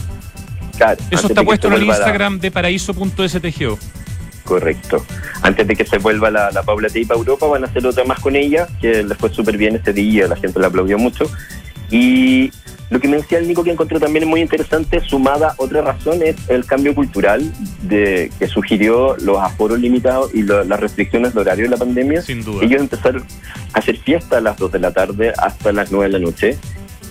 [0.77, 3.79] Claro, Eso está puesto en el vuelva la- Instagram de paraíso.stgo.
[4.43, 5.05] Correcto.
[5.43, 8.03] Antes de que se vuelva la, la Paula Tate a Europa, van a hacer otra
[8.03, 11.29] más con ella, que les fue súper bien ese día, la gente la aplaudió mucho.
[11.91, 12.51] Y
[12.91, 16.19] lo que me decía el Nico que encontré también muy interesante, sumada a otra razón,
[16.23, 17.41] es el cambio cultural
[17.81, 22.21] de que sugirió los aforos limitados y lo- las restricciones de horario de la pandemia.
[22.21, 22.63] Sin duda.
[22.63, 23.23] Ellos empezaron
[23.73, 26.57] a hacer fiesta a las 2 de la tarde hasta las 9 de la noche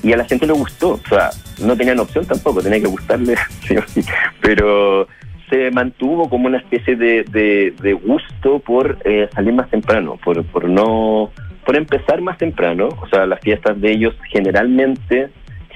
[0.02, 0.90] y a la gente le gustó.
[0.92, 1.30] O sea,
[1.64, 3.34] no tenían opción tampoco, tenía que gustarle,
[3.66, 4.02] sí o sí.
[4.42, 5.08] Pero
[5.48, 10.44] se mantuvo como una especie de, de, de gusto por eh, salir más temprano, por,
[10.44, 11.30] por no
[11.64, 12.88] por empezar más temprano.
[13.02, 15.28] O sea, las fiestas de ellos generalmente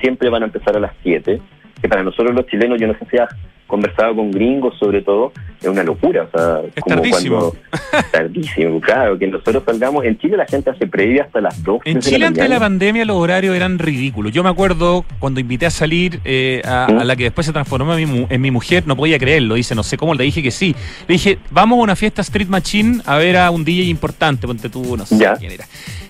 [0.04, 1.40] siempre van a empezar a las 7,
[1.80, 3.28] que para nosotros los chilenos, yo no sé si has
[3.66, 6.28] conversado con gringos sobre todo, es una locura.
[6.32, 7.38] O sea, Es tardísimo.
[7.38, 7.56] cuando
[8.12, 10.04] tardísimo, claro, que nosotros salgamos.
[10.04, 11.80] En Chile la gente hace previa hasta las 2.
[11.86, 14.32] En Chile antes de la pandemia los horarios eran ridículos.
[14.32, 16.98] Yo me acuerdo cuando invité a salir eh, a, ¿Mm?
[16.98, 19.74] a la que después se transformó en mi, en mi mujer, no podía creerlo, dice,
[19.74, 20.76] no sé cómo, le dije que sí.
[21.08, 24.68] Le dije, vamos a una fiesta Street Machine a ver a un DJ importante, ponte
[24.68, 25.34] tú, no sé Ya.
[25.36, 25.64] quién era.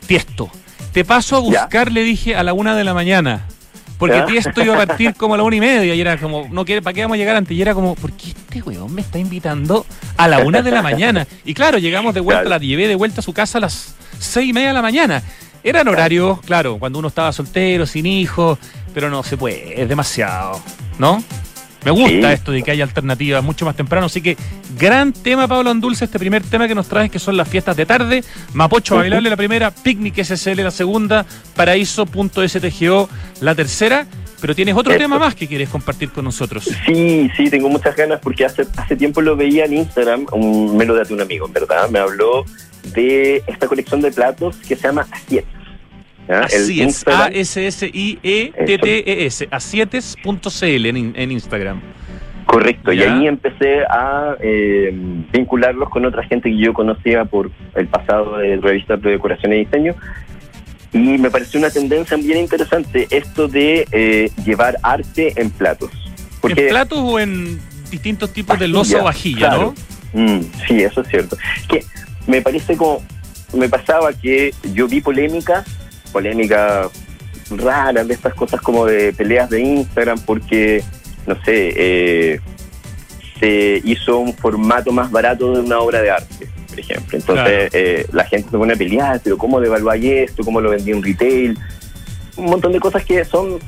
[0.07, 0.51] Tiesto.
[0.93, 1.45] Te paso a Ya.
[1.63, 3.47] buscar, le dije, a la una de la mañana.
[3.99, 4.27] Porque Ya.
[4.27, 6.83] Tiesto iba a partir como a la una y media y era como, no quiere,
[6.83, 7.57] ¿para qué vamos a llegar antes?
[7.57, 10.83] Y era como, ¿por qué este weón me está invitando a la una de la
[10.83, 11.27] mañana?
[11.45, 12.51] Y claro, llegamos de vuelta, Claro.
[12.51, 15.23] la llevé de vuelta a su casa a las seis y media de la mañana.
[15.63, 18.59] Eran horarios, claro, cuando uno estaba soltero, sin hijos,
[18.93, 20.61] pero no se puede, es demasiado,
[20.99, 21.23] ¿no?
[21.85, 22.35] Me gusta Sí.
[22.35, 24.37] esto de que haya alternativas mucho más temprano, así que
[24.79, 27.87] gran tema, Pablo Andulce, este primer tema que nos traes, que son las fiestas de
[27.87, 28.97] tarde, Mapocho.
[28.97, 33.09] Bailable la primera, Picnic SSL la segunda, Paraíso.stgo
[33.41, 34.07] la tercera,
[34.41, 34.99] pero tienes otro Eso.
[35.01, 36.69] tema más que quieres compartir con nosotros.
[36.87, 40.85] Sí, sí, tengo muchas ganas porque hace, hace tiempo lo veía en Instagram, un, me
[40.85, 42.45] lo de un amigo, en verdad, me habló
[42.95, 45.07] de esta colección de platos que se llama.
[45.29, 45.43] ¿ya?
[46.29, 51.81] Así es, A-S-S-I-E-T-T-E-S, asietes.cl en, en Instagram.
[52.47, 53.15] Correcto, y Ya.
[53.17, 54.91] ahí empecé a eh,
[55.33, 59.65] vincularlos con otra gente que yo conocía por el pasado de revistas de decoración y
[59.65, 59.95] diseño.
[60.93, 65.91] Y me pareció una tendencia bien interesante esto de eh, llevar arte en platos.
[66.45, 67.59] ¿En platos o en
[67.91, 69.75] distintos tipos de losa o vajilla, claro.
[70.13, 71.37] Mm, sí, eso es cierto.
[71.69, 71.83] Que
[72.27, 73.03] me parece como,
[73.57, 75.65] me pasaba que yo vi polémicas,
[76.15, 76.91] polémicas
[77.51, 80.83] raras de estas cosas como de peleas de Instagram porque,
[81.27, 82.41] no sé, eh,
[83.41, 87.19] se hizo un formato más barato de una obra de arte, por ejemplo.
[87.19, 90.45] Entonces eh, la gente se pone a pelear, pero ¿cómo devaluáis esto?
[90.45, 91.59] ¿Cómo lo vendí en retail?
[92.37, 93.59] Un montón de cosas que son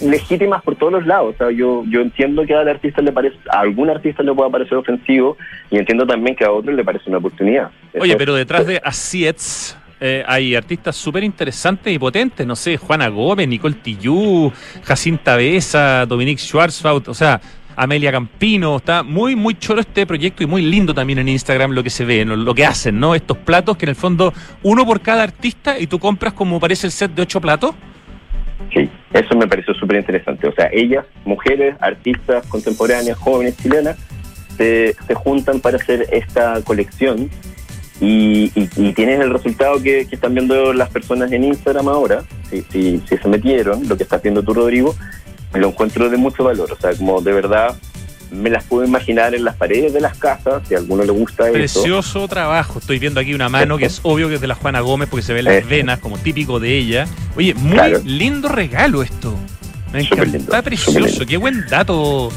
[0.00, 1.34] legítimas por todos los lados.
[1.34, 4.50] O sea, yo, yo entiendo que al artista le parece, a algún artista le pueda
[4.50, 5.36] parecer ofensivo
[5.70, 7.70] y entiendo también que a otro le parece una oportunidad.
[8.00, 13.08] Oye, pero detrás de Asiets eh, hay artistas súper interesantes y potentes, no sé, Juana
[13.08, 14.52] Gómez, Nicole Tillú,
[14.84, 17.40] Jacinta Besa, Dominique Schwarzfaut, o sea,
[17.76, 21.82] Amelia Campino, está muy, muy choro este proyecto y muy lindo también en Instagram lo
[21.82, 23.14] que se ve, lo que hacen, ¿no?
[23.14, 26.86] Estos platos que en el fondo uno por cada artista y tú compras como parece
[26.86, 27.74] el set de ocho platos.
[28.74, 30.48] Sí, eso me pareció súper interesante.
[30.48, 33.96] O sea, ellas, mujeres, artistas contemporáneas, jóvenes chilenas,
[34.56, 37.30] se juntan para hacer esta colección
[38.00, 42.24] y, y, y tienen el resultado que, que están viendo las personas en Instagram ahora,
[42.50, 44.94] si, si, si se metieron, lo que estás viendo tú, Rodrigo,
[45.54, 46.70] lo encuentro de mucho valor.
[46.72, 47.74] O sea, como de verdad
[48.30, 51.44] me las puedo imaginar en las paredes de las casas, si a alguno le gusta
[51.44, 51.52] eso.
[51.52, 52.80] Precioso trabajo.
[52.80, 55.24] Estoy viendo aquí una mano que es obvio que es de la Juana Gómez porque
[55.24, 55.68] se ven las Eso.
[55.68, 57.06] venas, como típico de ella.
[57.36, 58.00] Oye, muy Claro.
[58.04, 59.32] lindo regalo esto.
[59.92, 60.24] Me encanta.
[60.24, 61.24] lindo, precioso.
[61.24, 62.30] Qué buen dato,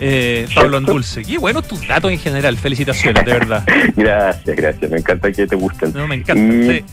[0.00, 1.22] eh, Pablo Andulce.
[1.22, 2.56] Qué buenos tus datos en general.
[2.56, 3.64] Felicitaciones, de verdad.
[3.96, 4.90] Gracias, gracias.
[4.90, 5.92] Me encanta que te gusten.
[5.94, 6.72] No, me encanta.
[6.72, 6.84] Sí.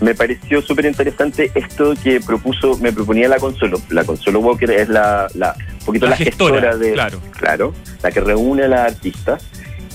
[0.00, 3.80] Me pareció súper interesante esto que propuso, me proponía la Consuelo.
[3.88, 7.20] La Consuelo Walker es la, la un poquito La la, gestora, gestora, de, claro.
[7.30, 9.50] claro, la que reúne a las artistas,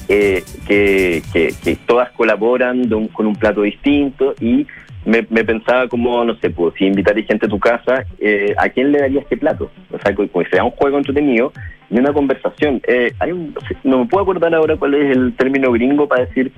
[0.09, 4.65] eh, que, que, que todas colaboran un- con un plato distinto y
[5.05, 8.91] me, pensaba como, no sé, pues, si invitarais gente a tu casa, eh, ¿a quién
[8.91, 9.71] le daría este plato?
[9.91, 11.53] O sea, como que sea un juego entretenido
[11.91, 12.81] y una conversación.
[12.87, 16.51] Eh, hay un, no me puedo acordar ahora cuál es el término gringo para decir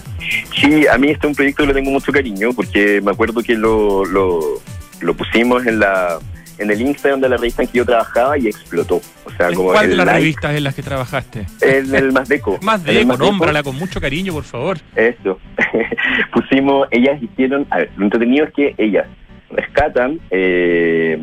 [0.61, 3.43] Sí, a mí este es un proyecto que le tengo mucho cariño porque me acuerdo
[3.43, 4.61] que lo, lo,
[5.01, 6.19] lo pusimos en la
[6.59, 9.01] en el Instagram de la revista en que yo trabajaba y explotó.
[9.25, 11.47] O sea, como ¿Cuál de las revistas en las que trabajaste?
[11.61, 12.59] En el Más Deco.
[12.63, 14.79] Más Deco, nómbrala con mucho cariño, por favor.
[14.95, 15.39] Eso.
[16.33, 19.07] Pusimos, ellas hicieron, a ver, lo entretenido es que ellas
[19.51, 21.19] rescatan eh,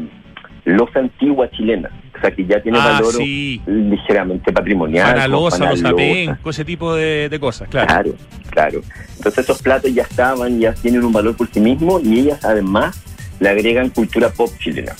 [0.65, 1.91] los antiguas chilenas.
[2.15, 5.13] O sea, que ya tiene ah, valor ligeramente patrimonial.
[5.13, 7.88] Panalosa, los apenco, ese tipo de, de, cosas, claro.
[7.88, 8.13] Claro,
[8.52, 8.82] claro.
[9.17, 13.02] Entonces esos platos ya estaban, ya tienen un valor por sí mismos y ellas además
[13.39, 14.94] le agregan cultura pop chilena.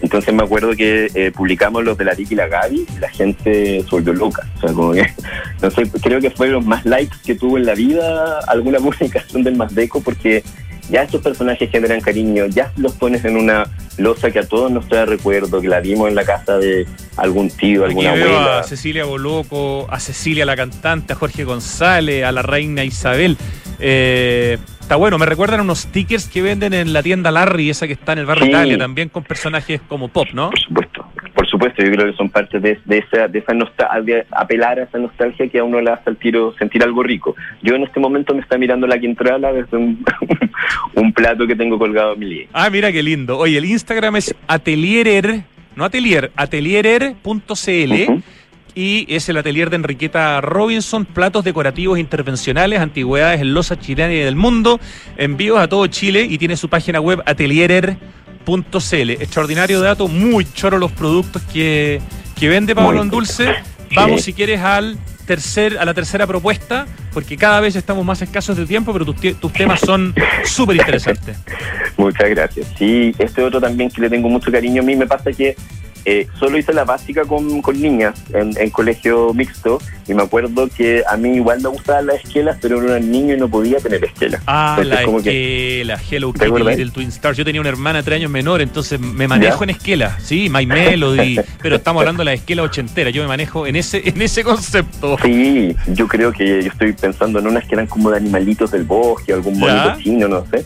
[0.00, 3.08] Entonces me acuerdo que eh, publicamos los de la Ricky y la Gaby y la
[3.08, 4.46] gente se volvió loca.
[4.56, 5.06] O sea, como que,
[5.62, 9.42] no sé, creo que fue los más likes que tuvo en la vida alguna publicación
[9.42, 10.42] del Mazdeco porque
[10.88, 13.64] ya estos personajes generan cariño, ya los pones en una
[13.96, 17.50] losa que a todos nos trae recuerdo, que la vimos en la casa de algún
[17.50, 18.58] tío, alguna abuela.
[18.60, 23.36] A Cecilia Boloco, a Cecilia la cantante, a Jorge González, a la reina Isabel.
[23.78, 27.92] Eh, Está bueno, me recuerdan unos stickers que venden en la tienda Larry, esa que
[27.92, 30.48] está en el barrio Italia, también con personajes como pop, ¿no?
[30.48, 34.78] Por supuesto, por supuesto, yo creo que son parte de, esa, de esa nostalgia, apelar
[34.78, 37.34] a esa nostalgia que a uno le hace al tiro sentir algo rico.
[37.62, 40.04] Yo en este momento me está mirando la quintrala desde un,
[40.94, 42.48] un plato que tengo colgado en mi línea.
[42.52, 43.36] Ah, mira qué lindo.
[43.38, 45.42] Oye, el Instagram es atelierer,
[45.74, 48.22] no atelier, atelierer.cl
[48.74, 54.18] y es el atelier de Enriqueta Robinson, platos decorativos intervencionales, antigüedades en losa chilena y
[54.18, 54.78] del mundo,
[55.16, 58.27] envíos a todo Chile y tiene su página web atelierer.cl.
[59.20, 62.00] Extraordinario dato, muy choro los productos que,
[62.40, 63.54] vende Pablo Dulce.
[63.94, 68.56] Vamos si quieres al tercer, a la tercera propuesta, porque cada vez estamos más escasos
[68.56, 71.36] de tiempo, pero tus, tus temas son súper interesantes.
[71.96, 72.66] Muchas gracias.
[72.78, 75.56] Sí, este otro también que le tengo mucho cariño a mí me pasa que
[76.10, 81.02] eh, solo hice la básica con, con niñas en, colegio mixto y me acuerdo que
[81.06, 84.02] a mí igual me gustaban las esquelas, pero era un niño y no podía tener
[84.02, 84.40] esquelas.
[84.46, 87.36] Ah, la esquela, Hello Kitty, Little Twin Stars.
[87.36, 91.38] Yo tenía una hermana tres años menor, entonces me manejo en esquelas, sí, My Melody,
[91.62, 95.18] pero estamos hablando de la esquela ochentera, yo me manejo en ese en ese concepto.
[95.22, 98.84] Sí, yo creo que yo estoy pensando en unas que eran como de animalitos del
[98.84, 100.64] bosque, algún monito chino, no sé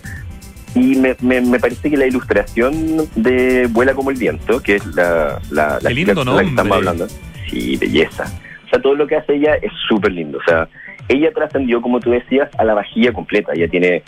[0.75, 5.41] y me, me, parece que la ilustración de Vuela como el viento, que es la,
[5.51, 7.07] la, la, que estamos hablando,
[7.49, 8.25] sí, belleza.
[8.67, 10.39] O sea, todo lo que hace ella es súper lindo.
[10.39, 10.69] O sea,
[11.09, 13.53] ella trascendió, como tú decías, a la vajilla completa.
[13.55, 14.03] Ella tiene,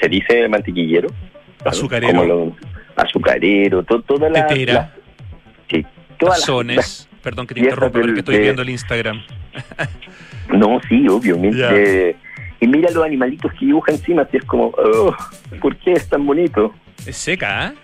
[0.00, 1.08] se dice mantequillero.
[1.64, 2.54] Azucarero.
[2.96, 4.46] azucarero, todo, toda la...
[4.46, 4.94] Tetera.
[5.70, 5.84] sí,
[6.18, 9.22] todas las, Perdón que te interrumpa, porque estoy viendo el Instagram.
[10.50, 11.36] no, sí, obvio.
[11.50, 12.14] Yeah
[12.60, 15.16] y mira los animalitos que dibuja encima, así es como, oh,
[15.60, 16.74] ¿por qué es tan bonito?
[17.06, 17.74] Es seca, ¿eh?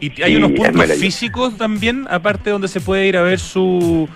[0.00, 4.08] Y hay unos puntos físicos también, aparte donde se puede ir a ver su,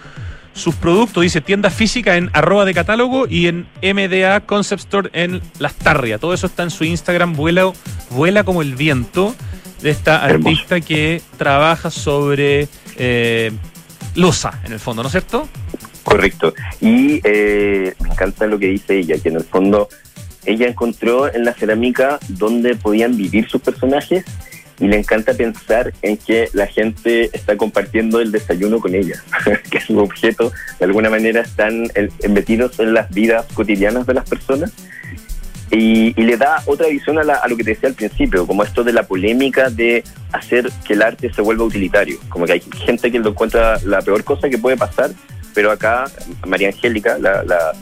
[0.54, 1.22] sus productos.
[1.22, 6.20] Dice tienda física en arroba de catálogo y en MDA Concept Store en Las Tarrias.
[6.20, 7.70] Todo eso está en su Instagram, vuela,
[8.10, 9.34] vuela como el viento,
[9.82, 13.52] de esta artista que trabaja sobre eh,
[14.14, 15.46] losa, en el fondo, ¿no es cierto?
[16.02, 16.54] Correcto.
[16.80, 19.88] Y eh, me encanta lo que dice ella, que en el fondo
[20.47, 24.24] ella encontró en la cerámica donde podían vivir sus personajes
[24.80, 29.22] y le encanta pensar en que la gente está compartiendo el desayuno con ella,
[29.70, 31.88] que sus objetos de alguna manera están
[32.28, 34.72] metidos en las vidas cotidianas de las personas.
[35.70, 38.92] Y, le da otra visión a, lo que te decía al principio, como esto de
[38.92, 42.18] la polémica de hacer que el arte se vuelva utilitario.
[42.28, 45.11] Como que hay gente que lo encuentra la peor cosa que puede pasar,
[45.53, 46.05] pero acá
[46.47, 47.72] María Angélica, la,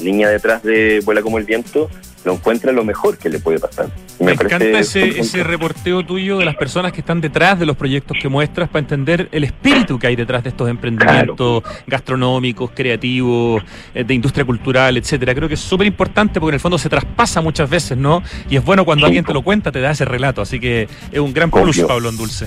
[0.00, 1.88] niña detrás de Vuela como el viento,
[2.24, 3.88] lo encuentra lo mejor que le puede pasar.
[4.20, 8.18] Me, encanta ese, ese, reporteo tuyo de las personas que están detrás de los proyectos
[8.20, 13.62] que muestras para entender el espíritu que hay detrás de estos emprendimientos gastronómicos, creativos,
[13.94, 15.34] eh, de industria cultural, etcétera.
[15.34, 18.22] Creo que es súper importante porque en el fondo se traspasa muchas veces, ¿no?
[18.50, 20.42] Y es bueno cuando alguien te lo cuenta, te da ese relato.
[20.42, 22.46] Así que es un gran plus, Pablo Dulce.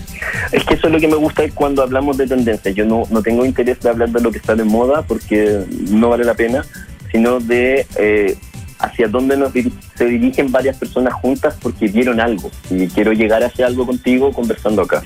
[0.51, 2.75] Es que eso es lo que me gusta cuando hablamos de tendencias.
[2.75, 6.09] Yo no, no tengo interés de hablar de lo que está de moda porque no
[6.09, 6.63] vale la pena,
[7.11, 8.37] sino de eh,
[8.83, 13.65] hacia dónde nos se dirigen varias personas juntas porque vieron algo y quiero llegar hacia
[13.65, 15.01] algo contigo conversando acá.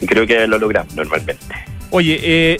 [0.00, 1.54] Y creo que lo logramos normalmente.
[1.90, 2.56] Oye, eh,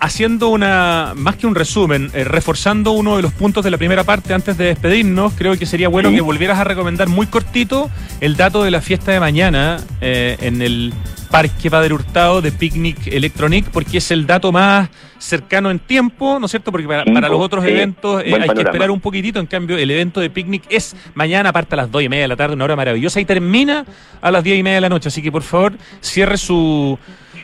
[0.00, 4.04] haciendo una más que un resumen, eh, reforzando uno de los puntos de la primera
[4.04, 7.90] parte antes de despedirnos, creo que sería bueno que volvieras a recomendar muy cortito
[8.20, 10.92] el dato de la fiesta de mañana eh, en el
[11.30, 14.88] Parque Padre Hurtado de Picnic Electronic, porque es el dato más
[15.18, 16.70] cercano en tiempo, ¿no es cierto?
[16.72, 20.20] Porque para, los otros eventos eh, hay que esperar un poquitito, en cambio el evento
[20.20, 22.76] de Picnic es mañana, parte a las dos y media de la tarde, una hora
[22.76, 23.84] maravillosa, y termina
[24.20, 26.98] a las diez y media de la noche, así que por favor cierre su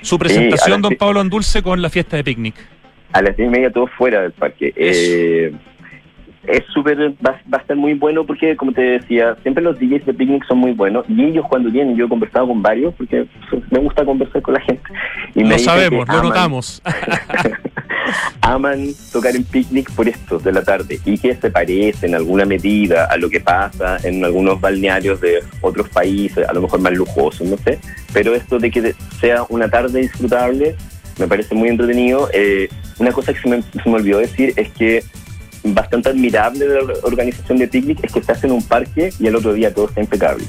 [0.05, 2.55] su presentación, don Pablo Andulce, con la fiesta de picnic.
[3.13, 4.73] A las diez y media todo fuera del parque.
[4.77, 5.53] Eh,
[6.47, 10.15] es súper, va, a estar muy bueno porque, como te decía, siempre los DJs de
[10.15, 13.27] picnic son muy buenos y ellos cuando vienen, yo he conversado con varios porque
[13.71, 14.83] me gusta conversar con la gente.
[15.35, 16.83] Y lo sabemos, lo notamos.
[18.43, 22.45] aman tocar en picnic por esto de la tarde y que se parece en alguna
[22.45, 26.93] medida a lo que pasa en algunos balnearios de otros países, a lo mejor más
[26.93, 27.79] lujosos, no sé,
[28.13, 30.77] pero esto de que sea una tarde disfrutable
[31.19, 32.29] me parece muy entretenido.
[32.33, 32.69] Eh,
[32.99, 35.05] una cosa que se me, se me olvidó decir es que
[35.65, 39.27] bastante admirable de la organización de picnic es que se hace en un parque y
[39.27, 40.45] el otro día todo está impecable.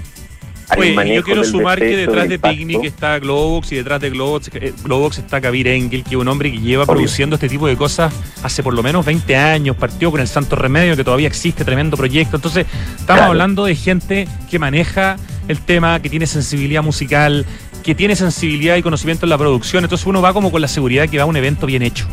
[0.78, 4.74] Oye, yo quiero sumar que detrás de Picnic está Globox y detrás de Globox, eh,
[4.84, 8.14] Globox está Kabir Engel, que es un hombre que lleva produciendo este tipo de cosas
[8.42, 11.96] hace por lo menos 20 años, partió con el Santo Remedio, que todavía existe, tremendo
[11.96, 12.38] proyecto.
[12.38, 12.66] Entonces,
[12.98, 17.46] estamos hablando de gente que maneja el tema, que tiene sensibilidad musical,
[17.84, 19.84] que tiene sensibilidad y conocimiento en la producción.
[19.84, 22.08] Entonces uno va como con la seguridad que va a un evento bien hecho.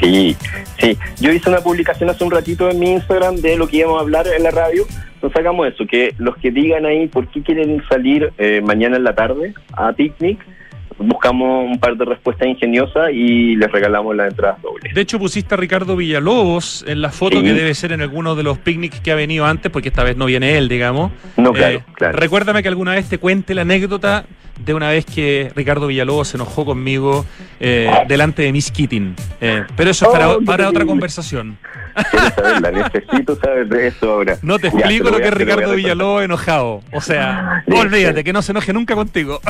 [0.00, 0.36] Sí,
[0.78, 0.98] sí.
[1.20, 4.02] Yo hice una publicación hace un ratito en mi Instagram de lo que íbamos a
[4.02, 4.84] hablar en la radio.
[5.14, 9.04] Entonces hagamos eso, que los que digan ahí por qué quieren salir eh, mañana en
[9.04, 10.38] la tarde a picnic,
[10.98, 14.94] buscamos un par de respuestas ingeniosas y les regalamos las entradas dobles.
[14.94, 18.42] De hecho, pusiste a Ricardo Villalobos en la foto que debe ser en alguno de
[18.42, 21.12] los picnics que ha venido antes, porque esta vez no viene él, digamos.
[21.36, 22.18] No, claro, eh, claro.
[22.18, 24.24] Recuérdame que alguna vez te cuente la anécdota
[24.64, 27.26] de una vez que Ricardo Villalobos se enojó conmigo
[27.60, 29.14] eh, delante de Miss Keating.
[29.40, 31.58] Eh, pero eso es para, oh, para otra conversación.
[32.72, 34.38] necesito saber de eso ahora.
[34.42, 36.80] No te explico lo, que es Ricardo Villalobos enojado.
[36.92, 39.40] O sea, olvídate que no se enoje nunca contigo.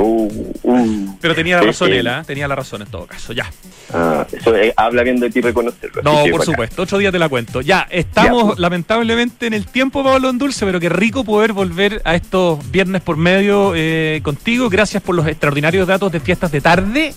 [0.00, 1.18] Uh, uh.
[1.20, 2.22] Pero tenía la razón él, ¿eh?
[2.26, 3.50] tenía la razón en todo caso, ya.
[3.92, 6.02] Ah, eso eh, habla bien de ti reconocerlo.
[6.02, 7.60] No, por supuesto, otro día te la cuento.
[7.60, 8.58] Ya, estamos pues.
[8.58, 13.02] lamentablemente en el tiempo, Pablo en Dulce, pero qué rico poder volver a estos viernes
[13.02, 14.68] por medio eh, contigo.
[14.68, 17.14] Gracias por los extraordinarios datos de fiestas de tarde.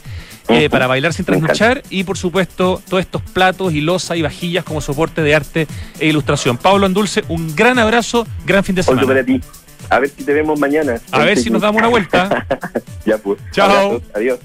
[0.69, 4.81] para bailar sin trasnochar y por supuesto todos estos platos y losa y vajillas como
[4.81, 5.67] soporte de arte
[5.99, 6.57] e ilustración.
[6.57, 9.07] Pablo Andulce, un gran abrazo, gran fin de semana.
[9.07, 9.39] para ti.
[9.93, 10.99] A ver si te vemos mañana.
[11.11, 12.47] A ver si nos damos una vuelta.
[13.05, 13.39] ya pues.
[13.51, 14.01] Chao.
[14.15, 14.39] Adiós.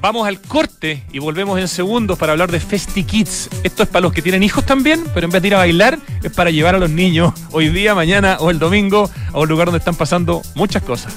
[0.00, 3.48] Vamos al corte y volvemos en segundos para hablar de Festi Kids.
[3.62, 5.96] Esto es para los que tienen hijos también, pero en vez de ir a bailar,
[6.24, 9.66] es para llevar a los niños hoy día, mañana o el domingo a un lugar
[9.66, 11.16] donde están pasando muchas cosas.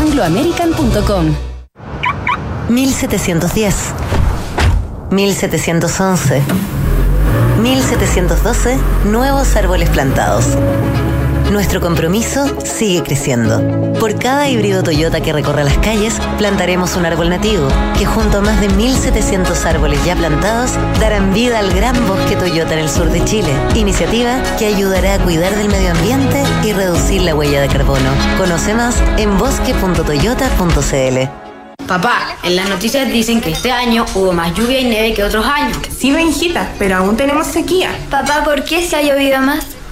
[0.00, 1.36] angloamerican.com.
[2.70, 3.74] 1710.
[5.10, 6.42] 1711.
[7.60, 8.78] 1712.
[9.04, 10.46] Nuevos árboles plantados.
[11.50, 13.92] Nuestro compromiso sigue creciendo.
[13.98, 17.66] Por cada híbrido Toyota que recorra las calles, plantaremos un árbol nativo,
[17.98, 22.74] que junto a más de 1.700 árboles ya plantados, darán vida al gran bosque Toyota
[22.74, 23.52] en el sur de Chile.
[23.74, 28.10] Iniciativa que ayudará a cuidar del medio ambiente y reducir la huella de carbono.
[28.38, 31.30] Conoce más en bosque.toyota.cl.
[31.86, 35.44] Papá, en las noticias dicen que este año hubo más lluvia y nieve que otros
[35.44, 35.76] años.
[35.98, 37.90] Sí, Benjita, pero aún tenemos sequía.
[38.08, 39.66] Papá, ¿por qué se ha llovido más?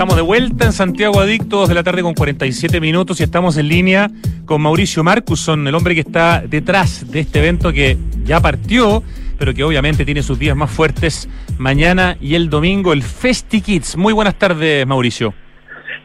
[0.00, 3.68] Estamos de vuelta en Santiago Adictos de la tarde con 47 minutos y estamos en
[3.68, 4.08] línea
[4.46, 9.02] con Mauricio Marcuson, el hombre que está detrás de este evento que ya partió,
[9.38, 11.28] pero que obviamente tiene sus días más fuertes
[11.58, 13.98] mañana y el domingo, el Festi Kids.
[13.98, 15.34] Muy buenas tardes, Mauricio.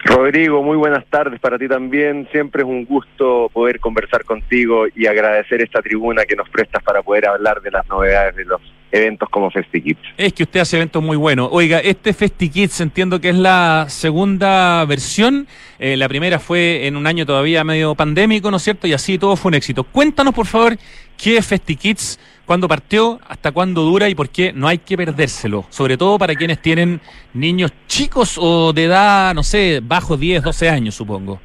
[0.04, 2.28] Rodrigo, muy buenas tardes para ti también.
[2.34, 7.02] Siempre es un gusto poder conversar contigo y agradecer esta tribuna que nos prestas para
[7.02, 8.60] poder hablar de las novedades de los
[8.96, 10.00] eventos como FestiKids.
[10.18, 11.50] Es que usted hace eventos muy buenos.
[11.52, 15.48] Oiga, este FestiKids entiendo que es la segunda versión.
[15.80, 18.88] Eh, la primera fue en un año todavía medio pandémico, ¿no es cierto?
[18.88, 19.84] Y así todo fue un éxito.
[19.84, 20.78] Cuéntanos, por favor,
[21.18, 25.66] qué es FestiKids, cuándo partió, hasta cuándo dura y por qué no hay que perdérselo.
[25.70, 27.02] Sobre todo para quienes tienen
[27.34, 31.42] niños chicos o de edad, no sé, bajo 10, 12 años, supongo.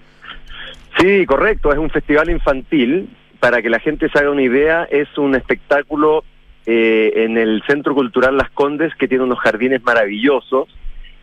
[0.99, 1.73] Sí, correcto.
[1.73, 3.09] Es un festival infantil.
[3.41, 6.25] Para que la gente se haga una idea, es un espectáculo
[6.67, 10.69] eh, en el Centro Cultural Las Condes, que tiene unos jardines maravillosos.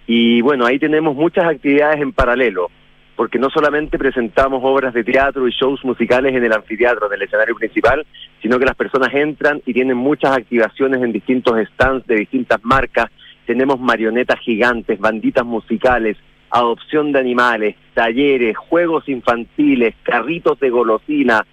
[0.05, 2.69] Y bueno, ahí tenemos muchas actividades en paralelo,
[3.15, 7.21] porque no solamente presentamos obras de teatro y shows musicales en el anfiteatro, en el
[7.23, 8.05] escenario principal,
[8.41, 13.07] sino que las personas entran y tienen muchas activaciones en distintos stands de distintas marcas.
[13.45, 16.17] Tenemos marionetas gigantes, banditas musicales,
[16.49, 21.45] adopción de animales, talleres, juegos infantiles, carritos de golosina,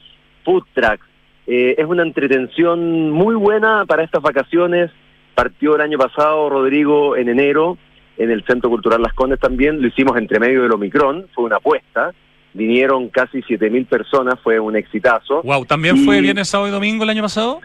[0.45, 1.07] food trucks,
[1.47, 4.91] eh, es una entretención muy buena para estas vacaciones.
[5.35, 7.77] Partió el año pasado Rodrigo en enero
[8.17, 9.81] en el Centro Cultural Las Condes también.
[9.81, 12.13] Lo hicimos entre medio del Omicron, fue una apuesta.
[12.53, 15.43] Vinieron casi 7.000 personas, fue un exitazo.
[15.43, 17.61] Wow, ¿también fue viernes, sábado y domingo el año pasado?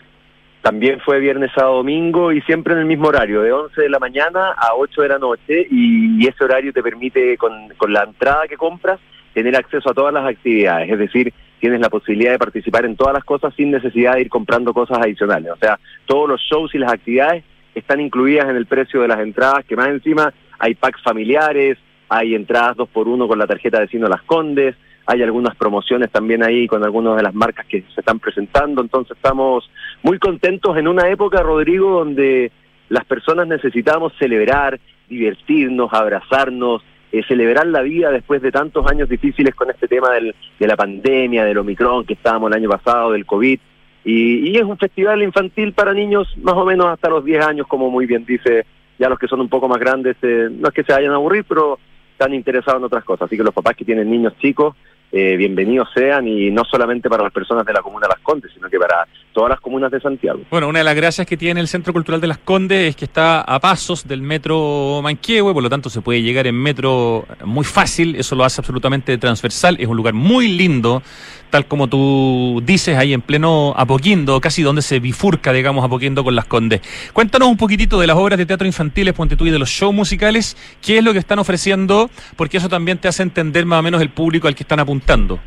[0.64, 4.00] También fue viernes, sábado, domingo y siempre en el mismo horario, de 11 de la
[4.00, 5.68] mañana a 8 de la noche.
[5.70, 9.00] Y, ese horario te permite, con, con la entrada que compras,
[9.34, 10.90] tener acceso a todas las actividades.
[10.90, 14.30] Es decir, tienes la posibilidad de participar en todas las cosas sin necesidad de ir
[14.30, 15.51] comprando cosas adicionales.
[15.51, 17.43] O sea, todos los shows y las actividades
[17.76, 21.78] están incluidas en el precio de las entradas, que más encima hay packs familiares,
[22.10, 26.12] hay entradas dos por uno con la tarjeta de Sino Las Condes, hay algunas promociones
[26.12, 29.70] también ahí con algunas de las marcas que se están presentando, entonces estamos
[30.03, 32.51] muy contentos en una época, Rodrigo, donde
[32.89, 39.55] las personas necesitamos celebrar, divertirnos, abrazarnos, eh, celebrar la vida después de tantos años difíciles
[39.55, 43.26] con este tema del, de la pandemia, del Omicron que estábamos el año pasado, del
[43.26, 43.60] COVID.
[44.05, 47.89] Y, es un festival infantil para niños más o menos hasta los 10 años, como
[47.89, 48.66] muy bien dice,
[48.97, 51.16] ya los que son un poco más grandes, eh, no es que se vayan a
[51.16, 51.80] aburrir, pero
[52.12, 53.28] están interesados en otras cosas.
[53.28, 54.76] Así que los papás que tienen niños chicos,
[55.12, 58.70] eh, bienvenidos sean y no solamente para las personas de la comuna Las Condes, sino
[58.70, 60.42] que para todas las comunas de Santiago.
[60.50, 63.06] Bueno, una de las gracias que tiene el Centro Cultural de Las Condes es que
[63.06, 67.64] está a pasos del metro Manquehue, por lo tanto se puede llegar en metro muy
[67.64, 71.02] fácil, eso lo hace absolutamente transversal, es un lugar muy lindo,
[71.50, 76.36] tal como tú dices, ahí en pleno Apoquindo, casi donde se bifurca, digamos, Apoquindo con
[76.36, 76.82] Las Condes.
[77.14, 79.94] Cuéntanos un poquitito de las obras de teatro infantiles, ponte tú, y de los shows
[79.94, 83.84] musicales, qué es lo que están ofreciendo, porque eso también te hace entender más o
[83.84, 85.40] menos el público al que están apuntando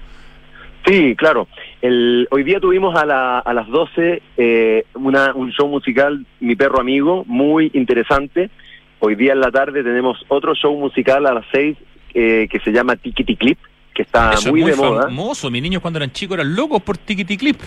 [0.87, 1.47] Sí, claro.
[1.81, 6.57] El, hoy día tuvimos a, la, a las 12 eh, una, un show musical, Mi
[6.57, 8.51] Perro Amigo, muy interesante.
[8.99, 11.77] Hoy día en la tarde tenemos otro show musical a las 6
[12.15, 13.59] eh, que se llama Tikiti Clip,
[13.95, 15.03] que está muy, de moda.
[15.05, 15.51] famoso.
[15.51, 17.61] Mis niños cuando eran chicos eran locos por Tikiti Clip.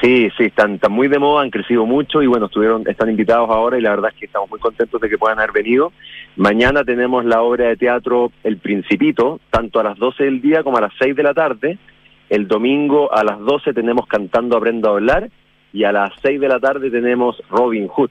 [0.00, 3.48] Sí, sí, están, están muy de moda, han crecido mucho y bueno, estuvieron, están invitados
[3.48, 5.92] ahora y la verdad es que estamos muy contentos de que puedan haber venido.
[6.36, 10.78] Mañana tenemos la obra de teatro El Principito, tanto a las 12 del día como
[10.78, 11.78] a las 6 de la tarde.
[12.28, 15.30] El domingo a las 12 tenemos Cantando Aprendo a Hablar
[15.72, 18.10] y a las 6 de la tarde tenemos Robin Hood.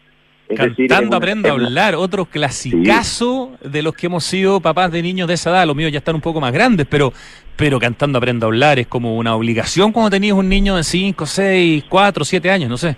[0.49, 5.27] Es Cantando Aprendo a Hablar, otro clasicazo de los que hemos sido papás de niños
[5.27, 5.65] de esa edad.
[5.65, 7.13] Los míos ya están un poco más grandes, pero,
[7.55, 11.25] pero Cantando Aprendo a Hablar es como una obligación cuando tenías un niño de 5,
[11.25, 12.95] 6, 4, 7 años, no sé.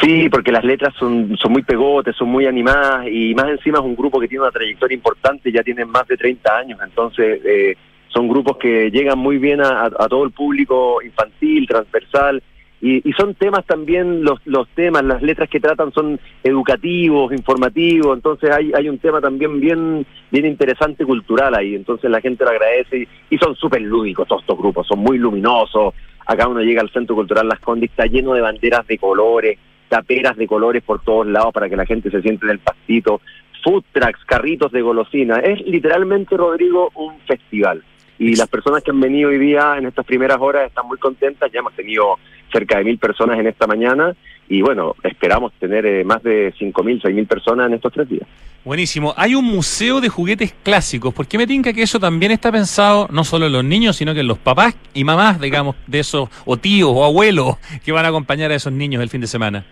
[0.00, 3.84] Sí, porque las letras son, son muy pegotes, son muy animadas y más encima es
[3.84, 7.76] un grupo que tiene una trayectoria importante, ya tienen más de 30 años, entonces eh,
[8.12, 12.42] son grupos que llegan muy bien a, todo el público infantil, transversal
[12.84, 18.50] y, son temas también, los, los temas, las letras que tratan son educativos, informativos, entonces
[18.50, 23.06] hay, hay un tema también bien, bien interesante cultural ahí, entonces la gente lo agradece
[23.30, 25.94] y, son súper lúdicos todos estos grupos, son muy luminosos,
[26.26, 29.58] acá uno llega al Centro Cultural Las Condes, está lleno de banderas de colores,
[29.88, 33.20] taperas de colores por todos lados para que la gente se siente en el pastito,
[33.62, 37.84] food trucks, carritos de golosina, es literalmente, Rodrigo, un festival.
[38.22, 41.50] Y las personas que han venido hoy día en estas primeras horas están muy contentas,
[41.50, 42.20] ya hemos tenido
[42.52, 44.14] cerca de mil personas en esta mañana
[44.48, 48.08] y bueno, esperamos tener eh, más de cinco mil, seis mil personas en estos tres
[48.08, 48.28] días.
[48.64, 49.12] Buenísimo.
[49.16, 51.12] Hay un museo de juguetes clásicos.
[51.12, 54.14] ¿Por qué me tinca que eso también está pensado no solo en los niños, sino
[54.14, 58.04] que en los papás y mamás, digamos, de esos, o tíos o abuelos que van
[58.04, 59.64] a acompañar a esos niños el fin de semana?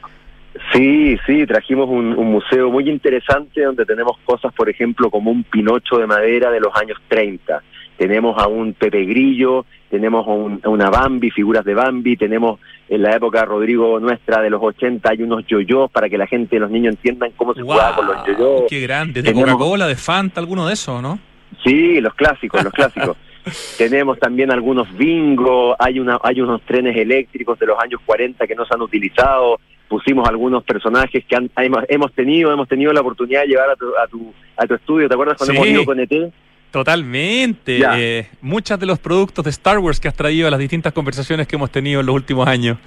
[0.72, 5.44] Sí, sí, trajimos un, un, museo muy interesante donde tenemos cosas, por ejemplo, como un
[5.44, 7.62] pinocho de madera de los años 30
[8.00, 13.14] tenemos a un Pepe Grillo, tenemos a, una Bambi, figuras de Bambi, tenemos en la
[13.14, 16.94] época, Rodrigo, nuestra de los 80, hay unos yoyos para que la gente, los niños
[16.94, 18.62] entiendan cómo se juega con los yoyos.
[18.70, 21.18] Qué grande, de Coca-Cola, de Fanta, alguno de esos, ¿no?
[21.62, 23.18] Sí, los clásicos, los clásicos.
[23.76, 28.54] tenemos también algunos bingo, hay, una, hay unos trenes eléctricos de los años 40 que
[28.54, 33.42] no se han utilizado, pusimos algunos personajes que han, hemos, tenido, hemos tenido la oportunidad
[33.42, 36.00] de llevar a tu, a tu, a tu estudio, ¿te acuerdas cuando hemos ido con
[36.00, 36.32] ET?
[36.70, 37.80] Totalmente.
[37.96, 41.48] Eh, muchos de los productos de Star Wars que has traído a las distintas conversaciones
[41.48, 42.78] que hemos tenido en los últimos años.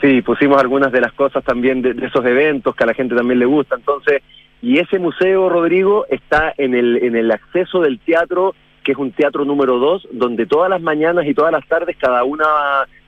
[0.00, 3.38] Sí, pusimos algunas de las cosas también de, esos eventos que a la gente también
[3.38, 3.74] le gusta.
[3.76, 4.22] Entonces,
[4.62, 9.12] y ese museo, Rodrigo, está en el, en el acceso del teatro, que es un
[9.12, 12.46] teatro número dos, donde todas las mañanas y todas las tardes, cada una,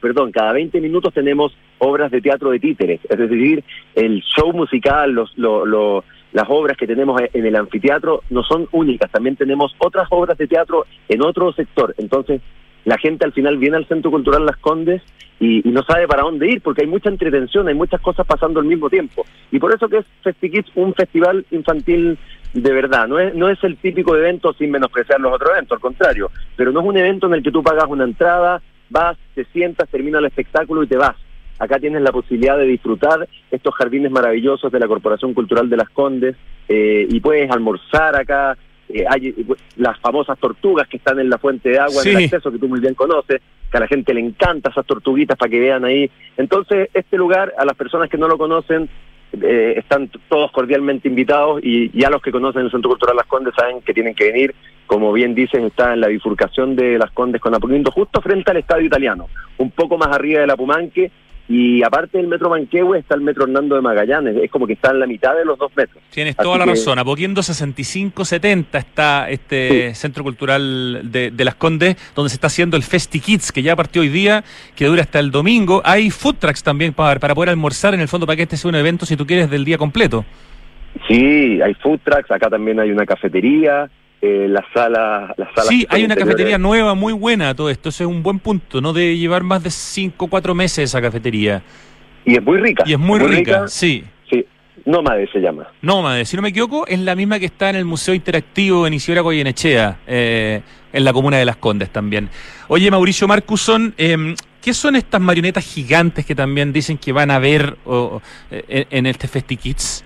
[0.01, 3.01] perdón, cada 20 minutos tenemos obras de teatro de títeres.
[3.09, 3.65] Es decir,
[3.95, 9.11] el show musical, los, los las obras que tenemos en el anfiteatro no son únicas,
[9.11, 11.95] también tenemos otras obras de teatro en otro sector.
[11.99, 12.41] Entonces,
[12.85, 15.03] la gente al final viene al Centro Cultural Las Condes
[15.39, 18.67] y, no sabe para dónde ir, porque hay mucha entretención, hay muchas cosas pasando al
[18.67, 19.25] mismo tiempo.
[19.51, 22.19] Y por eso que es FestiKids un festival infantil
[22.53, 23.09] de verdad.
[23.09, 26.31] No es, no es el típico evento sin menospreciar los otros eventos, al contrario.
[26.57, 28.61] Pero no es un evento en el que tú pagas una entrada,
[28.91, 31.17] vas, te sientas, termina el espectáculo y te vas
[31.61, 35.91] Acá tienes la posibilidad de disfrutar estos jardines maravillosos de la Corporación Cultural de las
[35.91, 36.35] Condes
[36.67, 38.57] eh, y puedes almorzar acá.
[38.89, 39.35] Eh, hay
[39.77, 42.67] las famosas tortugas que están en la fuente de agua en el acceso que tú
[42.67, 46.11] muy bien conoces, que a la gente le encanta esas tortuguitas para que vean ahí.
[46.39, 48.89] Entonces, este lugar, a las personas que no lo conocen,
[49.43, 53.55] eh, están todos cordialmente invitados y ya los que conocen el Centro Cultural Las Condes
[53.55, 54.55] saben que tienen que venir.
[54.87, 58.57] Como bien dicen, está en la bifurcación de Las Condes con Apoquindo, justo frente al
[58.57, 61.13] Estadio Italiano, un poco más arriba de la Pumanque
[61.53, 64.93] y aparte del metro Manquehue está el metro Hernando de Magallanes, es como que está
[64.93, 66.01] en la mitad de los dos metros.
[66.11, 72.37] Tienes toda la razón, Apoquiendo 6570 está este Centro Cultural de, Las Condes, donde se
[72.37, 74.45] está haciendo el Festi Kids, que ya partió hoy día,
[74.77, 75.83] que dura hasta el domingo.
[75.85, 78.69] Hay food trucks también para, para poder almorzar en el fondo para que este sea
[78.69, 80.25] un evento, si tú quieres, del día completo.
[81.09, 83.91] Sí, hay food trucks, acá también hay una cafetería,
[84.23, 87.89] eh, la sala, la sala Sí, hay una cafetería nueva, muy buena todo esto.
[87.89, 88.93] Es un buen punto, ¿no?
[88.93, 91.63] De llevar más de 5 o 4 meses esa cafetería.
[92.25, 92.85] Y es muy rica.
[92.87, 94.05] Y es muy, rica, sí.
[94.29, 94.45] Sí,
[94.85, 95.69] Nómade se llama.
[95.81, 98.95] Nómade, si no me equivoco, es la misma que está en el Museo Interactivo en
[98.95, 100.61] Isidora Goyenechea, eh,
[100.93, 102.29] en la comuna de Las Condes también.
[102.69, 107.39] Oye, Mauricio Marcuson, eh, ¿qué son estas marionetas gigantes que también dicen que van a
[107.39, 107.77] ver
[108.51, 110.05] eh, en este FestiKids?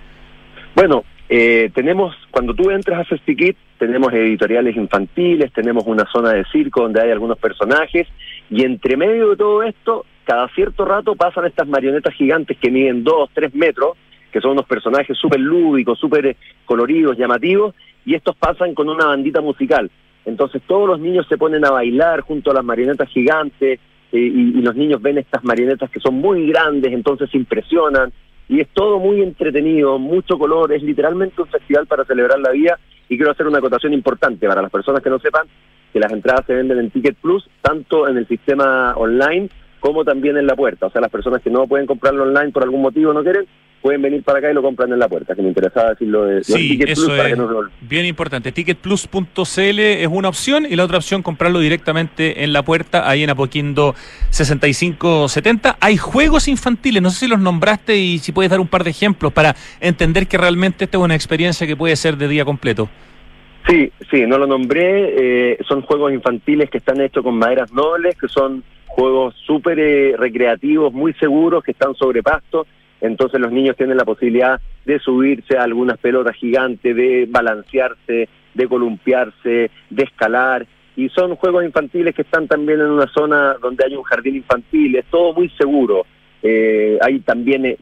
[0.75, 6.45] Bueno, eh, tenemos, cuando tú entras a FestiKit, tenemos editoriales infantiles, tenemos una zona de
[6.45, 8.07] circo donde hay algunos personajes,
[8.49, 13.03] y entre medio de todo esto, cada cierto rato pasan estas marionetas gigantes que miden
[13.03, 13.97] dos, tres metros,
[14.31, 19.05] que son unos personajes súper lúdicos, súper eh, coloridos, llamativos, y estos pasan con una
[19.05, 19.89] bandita musical.
[20.25, 23.79] Entonces todos los niños se ponen a bailar junto a las marionetas gigantes,
[24.11, 28.11] eh, y, y los niños ven estas marionetas que son muy grandes, entonces se impresionan,
[28.47, 32.79] y es todo muy entretenido, mucho color, es literalmente un festival para celebrar la vida
[33.09, 35.47] y quiero hacer una acotación importante para las personas que no sepan
[35.93, 39.49] que las entradas se venden en Ticket Plus, tanto en el sistema online
[39.79, 40.87] como también en la puerta.
[40.87, 43.45] O sea, las personas que no pueden comprarlo online por algún motivo, no quieren,
[43.85, 46.43] pueden venir para acá y lo compran en la puerta, que me interesaba decirlo de,
[46.43, 47.37] sí, eso es
[47.81, 48.51] bien importante.
[48.51, 53.29] Ticketplus.cl es una opción y la otra opción comprarlo directamente en la puerta, ahí en
[53.29, 53.93] Apoquindo
[54.31, 55.77] 6570.
[55.79, 58.89] Hay juegos infantiles, no sé si los nombraste y si puedes dar un par de
[58.89, 62.89] ejemplos para entender que realmente esta es una experiencia que puede ser de día completo.
[63.67, 65.51] Sí, sí, no lo nombré.
[65.53, 70.15] Eh, son juegos infantiles que están hechos con maderas nobles, que son juegos súper eh,
[70.17, 72.65] recreativos, muy seguros, que están sobre pasto
[73.05, 78.67] entonces los niños tienen la posibilidad de subirse a algunas pelotas gigantes, de balancearse, de
[78.67, 80.65] columpiarse, de escalar.
[80.95, 84.95] Y son juegos infantiles que están también en una zona donde hay un jardín infantil,
[84.95, 86.05] es todo muy seguro.
[86.41, 87.77] Eh, hay también eh,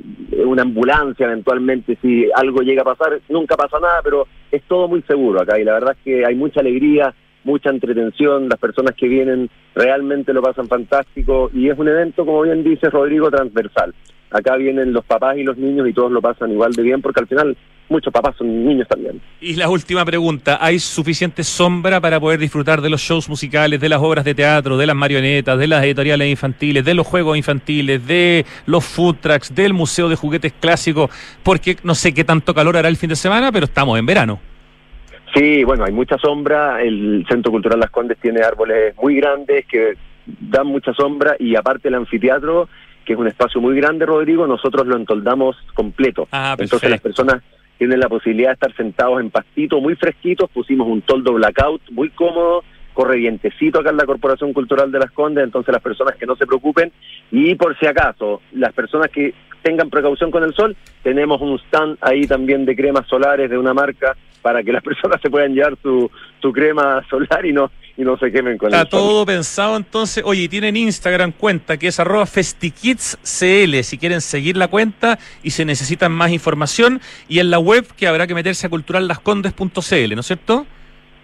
[0.45, 5.01] una ambulancia eventualmente si algo llega a pasar, nunca pasa nada, pero es todo muy
[5.01, 7.13] seguro acá y la verdad es que hay mucha alegría,
[7.43, 12.43] mucha entretención, las personas que vienen realmente lo pasan fantástico y es un evento, como
[12.43, 13.93] bien dice Rodrigo, transversal
[14.34, 17.21] acá vienen los papás y los niños y todos lo pasan igual de bien porque
[17.21, 17.55] al final
[17.88, 19.21] muchos papás son niños también.
[19.39, 23.89] Y la última pregunta, ¿hay suficiente sombra para poder disfrutar de los shows musicales, de
[23.89, 28.05] las obras de teatro, de las marionetas, de las editoriales infantiles, de los juegos infantiles,
[28.05, 31.11] de los food trucks, del Museo de Juguetes Clásicos?
[31.43, 34.39] Porque no sé qué tanto calor hará el fin de semana, pero estamos en verano.
[35.36, 36.81] Sí, bueno, hay mucha sombra.
[36.81, 39.93] El Centro Cultural Las Condes tiene árboles muy grandes que
[40.25, 42.69] dan mucha sombra y aparte el anfiteatro
[43.04, 46.28] que es un espacio muy grande, Rodrigo, nosotros lo entoldamos completo.
[46.32, 47.41] Ah, Entonces las personas
[47.78, 52.10] tienen la posibilidad de estar sentados en pastito muy fresquitos, pusimos un toldo blackout muy
[52.10, 56.26] cómodo, corre vientecito acá en la Corporación Cultural de las Condes, entonces las personas que
[56.26, 56.91] no se preocupen
[57.32, 59.34] y por si acaso, las personas que
[59.64, 63.74] tengan precaución con el sol, tenemos un stand ahí también de cremas solares de una
[63.74, 66.10] marca para que las personas se puedan llevar su,
[66.41, 70.24] su crema solar y no y no se quemen con Está todo pensado entonces.
[70.26, 75.64] Oye, tienen Instagram cuenta que es arroba festikidscl si quieren seguir la cuenta y se
[75.64, 77.02] necesitan más información.
[77.28, 80.66] Y en la web que habrá que meterse a culturallascondes.cl, ¿no es cierto?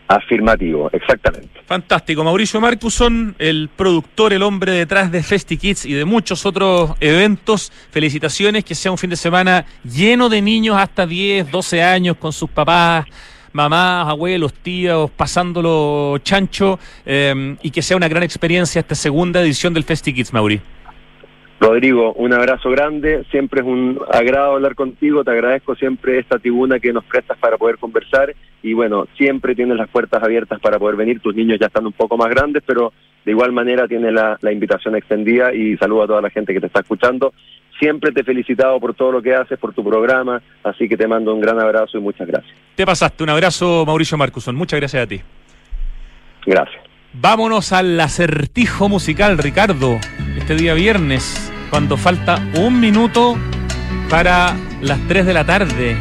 [0.08, 1.62] Afirmativo, exactamente.
[1.68, 2.24] Fantástico.
[2.24, 7.72] Mauricio Marcuson, el productor, el hombre detrás de FestiKids y de muchos otros eventos.
[7.92, 12.34] Felicitaciones, que sea un fin de semana lleno de niños hasta 10, 12 años con
[12.34, 13.06] sus papás
[13.54, 19.74] mamás, abuelos, tíos, pasándolo chancho eh, y que sea una gran experiencia esta segunda edición
[19.74, 20.62] del FestiKids, Mauri.
[21.60, 26.80] Rodrigo, un abrazo grande, siempre es un agrado hablar contigo, te agradezco siempre esta tribuna
[26.80, 28.34] que nos prestas para poder conversar.
[28.64, 31.92] Y bueno, siempre tienes las puertas abiertas para poder venir, tus niños ya están un
[31.92, 32.94] poco más grandes, pero
[33.26, 35.54] de igual manera tienes la, la invitación extendida.
[35.54, 37.34] Y saludo a toda la gente que te está escuchando.
[37.80, 41.08] Siempre te he felicitado por todo lo que haces, por tu programa, así que te
[41.08, 42.54] mando un gran abrazo y muchas gracias.
[42.76, 45.22] Te pasaste, un abrazo Mauricio Marcuson, muchas gracias a ti.
[46.46, 46.84] Gracias.
[47.14, 49.98] Vámonos al acertijo musical, Ricardo.
[50.38, 53.36] Este día viernes, cuando falta un minuto
[54.10, 55.98] para las 3 de la tarde.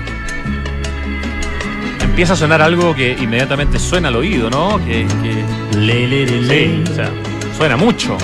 [2.02, 4.78] Empieza a sonar algo que inmediatamente suena al oído, ¿no?
[4.84, 7.10] Que, sí, o sea,
[7.56, 8.16] suena mucho.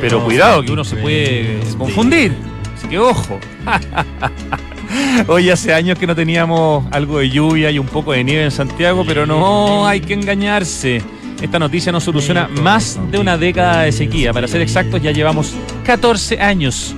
[0.00, 2.32] Pero cuidado que uno se puede confundir.
[2.76, 3.38] Así que ojo.
[5.28, 8.50] Hoy hace años que no teníamos algo de lluvia y un poco de nieve en
[8.50, 11.02] Santiago, pero no hay que engañarse.
[11.40, 14.32] Esta noticia nos soluciona más de una década de sequía.
[14.32, 15.54] Para ser exactos, ya llevamos
[15.84, 16.94] 14 años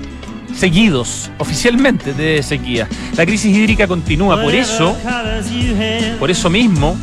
[0.55, 2.89] seguidos oficialmente de sequía.
[3.17, 4.97] La crisis hídrica continúa, por eso,
[6.19, 6.97] por eso mismo,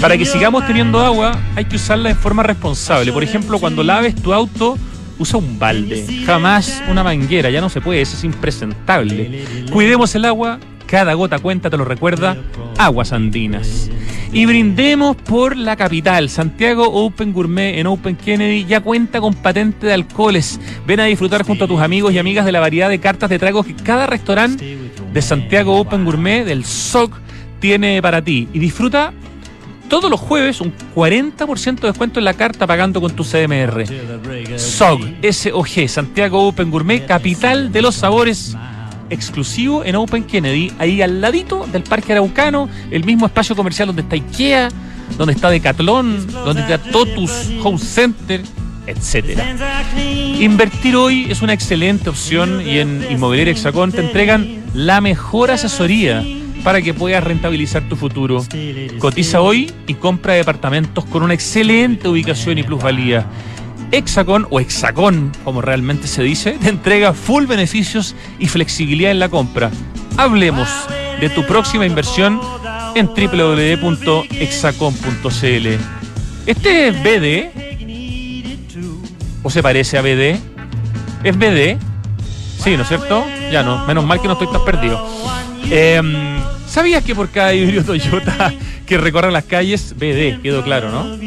[0.00, 3.12] para que sigamos teniendo agua hay que usarla de forma responsable.
[3.12, 4.76] Por ejemplo, cuando laves tu auto,
[5.18, 9.44] usa un balde, jamás una manguera, ya no se puede, eso es impresentable.
[9.72, 12.36] Cuidemos el agua, cada gota cuenta, te lo recuerda,
[12.78, 13.90] aguas andinas.
[14.32, 16.28] Y brindemos por la capital.
[16.28, 20.60] Santiago Open Gourmet en Open Kennedy ya cuenta con patente de alcoholes.
[20.86, 23.38] Ven a disfrutar junto a tus amigos y amigas de la variedad de cartas de
[23.38, 24.78] tragos que cada restaurante
[25.12, 27.14] de Santiago Open Gourmet del SOC
[27.60, 28.48] tiene para ti.
[28.52, 29.12] Y disfruta
[29.88, 33.86] todos los jueves un 40% de descuento en la carta pagando con tu CMR.
[34.58, 38.56] SOG, S-O-G, Santiago Open Gourmet, capital de los sabores
[39.10, 44.02] exclusivo en Open Kennedy, ahí al ladito del Parque Araucano, el mismo espacio comercial donde
[44.02, 44.68] está IKEA,
[45.16, 48.42] donde está Decathlon, donde está Totus Home Center,
[48.86, 49.40] etc.
[50.40, 56.24] Invertir hoy es una excelente opción y en Inmobiliaria Hexacón te entregan la mejor asesoría
[56.66, 58.44] para que puedas rentabilizar tu futuro.
[58.98, 63.24] Cotiza hoy y compra departamentos con una excelente ubicación y plusvalía.
[63.92, 69.28] Hexacon o Hexacon, como realmente se dice, te entrega full beneficios y flexibilidad en la
[69.28, 69.70] compra.
[70.16, 70.68] Hablemos
[71.20, 72.40] de tu próxima inversión
[72.96, 75.66] en www.hexacon.cl.
[76.46, 77.52] ¿Este es BD?
[79.44, 80.36] ¿O se parece a BD?
[81.22, 81.78] ¿Es BD?
[82.58, 83.24] Sí, ¿no es cierto?
[83.52, 85.06] Ya no, menos mal que no estoy tan perdido.
[85.70, 86.36] Em,
[86.76, 88.52] ¿Sabías que por cada híbrido Toyota
[88.84, 91.18] que recorre las calles, BD, quedó claro, ¿no?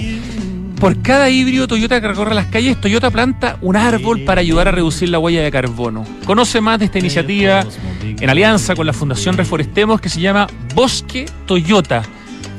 [0.79, 4.71] Por cada híbrido Toyota que recorre las calles, Toyota planta un árbol para ayudar a
[4.71, 6.05] reducir la huella de carbono.
[6.23, 7.65] Conoce más de esta iniciativa
[8.03, 10.45] en alianza con la Fundación Reforestemos que se llama
[10.75, 12.03] Bosque Toyota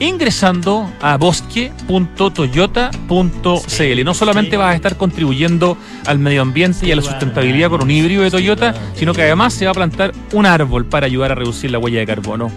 [0.01, 4.05] ingresando a bosque.toyota.cl.
[4.05, 5.77] No solamente vas a estar contribuyendo
[6.07, 9.55] al medio ambiente y a la sustentabilidad con un híbrido de Toyota, sino que además
[9.55, 12.51] se va a plantar un árbol para ayudar a reducir la huella de carbono.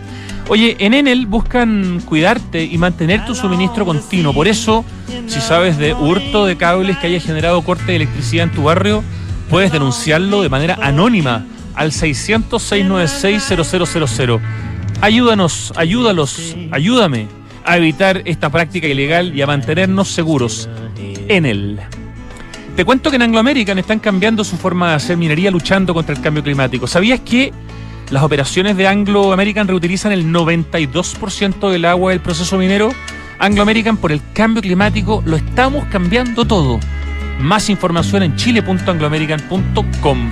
[0.50, 4.34] Oye, en Enel buscan cuidarte y mantener tu suministro continuo.
[4.34, 4.84] Por eso,
[5.28, 9.04] si sabes de hurto de cables que haya generado corte de electricidad en tu barrio,
[9.50, 14.73] puedes denunciarlo de manera anónima al 600 696 0000
[15.04, 17.28] Ayúdanos, ayúdalos, ayúdame
[17.66, 21.78] a evitar esta práctica ilegal y a mantenernos seguros en él.
[22.78, 26.16] Te cuento que en Anglo American están cambiando su forma de hacer minería luchando contra
[26.16, 26.88] el cambio climático.
[26.88, 27.52] ¿Sabías que
[28.12, 32.94] las operaciones de Anglo American reutilizan el 92% del agua del proceso minero?
[33.40, 36.80] Anglo American por el cambio climático lo estamos cambiando todo.
[37.42, 40.32] Más información en chile.angloamerican.com.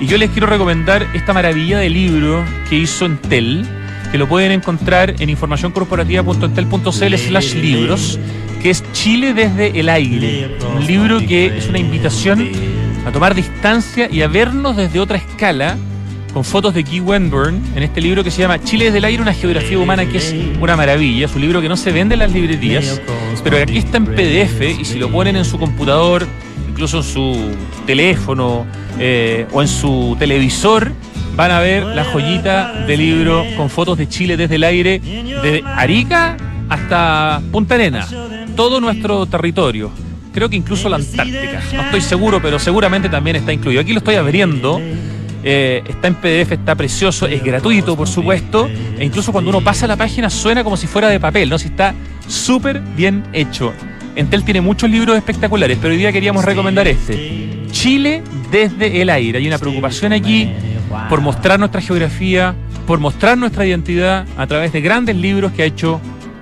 [0.00, 3.64] Y yo les quiero recomendar esta maravilla de libro que hizo Entel
[4.12, 8.18] que lo pueden encontrar en informacioncorporativa.entel.cl slash libros,
[8.60, 10.58] que es Chile desde el aire.
[10.76, 12.50] Un libro que es una invitación
[13.06, 15.78] a tomar distancia y a vernos desde otra escala
[16.34, 19.22] con fotos de Guy Wenburn en este libro que se llama Chile desde el aire,
[19.22, 21.24] una geografía humana que es una maravilla.
[21.24, 23.00] Es un libro que no se vende en las librerías,
[23.42, 26.26] pero aquí está en PDF y si lo ponen en su computador,
[26.68, 27.50] incluso en su
[27.86, 28.66] teléfono
[28.98, 30.92] eh, o en su televisor,
[31.34, 35.62] van a ver la joyita del libro con fotos de Chile desde el aire, de
[35.66, 36.36] Arica
[36.68, 38.06] hasta Punta Arena,
[38.56, 39.90] todo nuestro territorio.
[40.32, 41.62] Creo que incluso la Antártica.
[41.74, 43.82] No estoy seguro, pero seguramente también está incluido.
[43.82, 44.80] Aquí lo estoy abriendo.
[45.44, 48.70] Eh, está en PDF, está precioso, es gratuito, por supuesto.
[48.98, 51.58] E incluso cuando uno pasa la página suena como si fuera de papel, ¿no?
[51.58, 51.94] Si está
[52.26, 53.74] súper bien hecho.
[54.14, 57.66] Entel tiene muchos libros espectaculares, pero hoy día queríamos recomendar este.
[57.70, 59.38] Chile desde el aire.
[59.38, 60.48] Hay una preocupación aquí
[61.08, 62.54] por mostrar nuestra geografía,
[62.86, 66.00] por mostrar nuestra identidad a través de grandes libros que ha hecho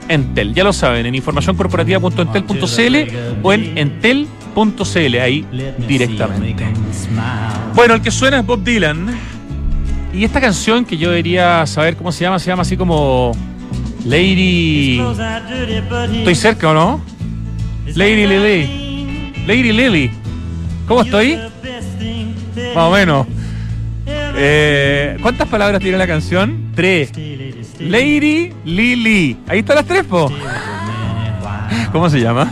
[0.08, 0.54] Entel.
[0.54, 2.96] Ya lo saben, en informacioncorporativa.entel.cl
[3.42, 5.46] o en entel.cl, ahí
[5.86, 6.66] directamente.
[7.74, 9.06] Bueno, el que suena es Bob Dylan.
[10.12, 13.30] Y esta canción que yo debería saber cómo se llama, se llama así como
[14.04, 15.00] Lady.
[16.18, 17.00] ¿Estoy cerca o no?
[17.94, 19.32] Lady Lily.
[19.46, 20.10] Lady Lily.
[20.88, 21.38] ¿Cómo estoy?
[22.74, 23.26] Más o menos.
[24.42, 26.72] Eh, ¿Cuántas palabras tiene la canción?
[26.74, 27.12] Tres.
[27.78, 29.36] Lady Lily.
[29.46, 30.32] Ahí están las tres, po.
[31.92, 32.50] ¿Cómo se llama?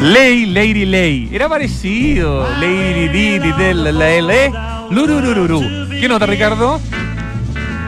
[0.00, 1.28] Ley, Lady Ley.
[1.32, 2.48] Era parecido.
[2.60, 5.88] Lady Lily, la la Lururururu.
[5.90, 6.80] ¿Qué nota, Ricardo?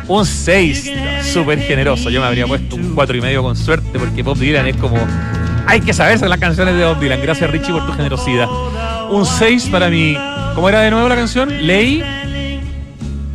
[0.08, 0.92] Un 6.
[1.22, 2.10] Súper generoso.
[2.10, 4.98] Yo me habría puesto un 4 y medio con suerte porque Bob Dylan es como.
[5.68, 7.22] Hay que saberse las canciones de Bob Dylan.
[7.22, 8.48] Gracias, Richie, por tu generosidad
[9.10, 10.16] un 6 para mí.
[10.54, 11.48] ¿Cómo era de nuevo la canción?
[11.66, 12.02] Ley.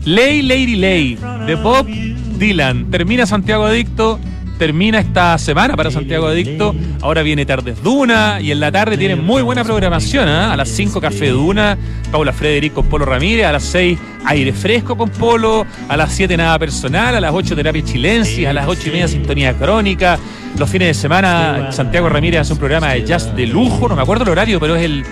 [0.05, 1.17] Ley, Lady Ley,
[1.47, 2.91] de Bob Dylan.
[2.91, 4.19] Termina Santiago Adicto.
[4.57, 6.75] Termina esta semana para Santiago Adicto.
[7.01, 8.39] Ahora viene Tardes Duna.
[8.41, 10.27] Y en la tarde tiene muy buena programación.
[10.29, 10.31] ¿eh?
[10.31, 11.77] A las 5 Café Duna.
[12.11, 13.45] Paula Frederic con Polo Ramírez.
[13.45, 15.65] A las 6 Aire Fresco con Polo.
[15.87, 17.15] A las 7 Nada Personal.
[17.15, 18.45] A las 8 Terapia Chilensis.
[18.45, 20.19] A las 8 y media Sintonía Crónica.
[20.57, 23.89] Los fines de semana Santiago Ramírez hace un programa de jazz de lujo.
[23.89, 25.03] No me acuerdo el horario, pero es el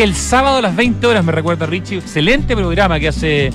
[0.00, 1.98] el sábado a las 20 horas, me recuerda Richie.
[1.98, 3.50] Excelente programa que hace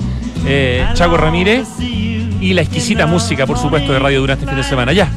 [0.46, 1.68] eh, Chaco Ramírez.
[1.80, 4.94] Y la exquisita música, por supuesto, de Radio Duna este fin de semana.
[4.94, 5.10] Ya.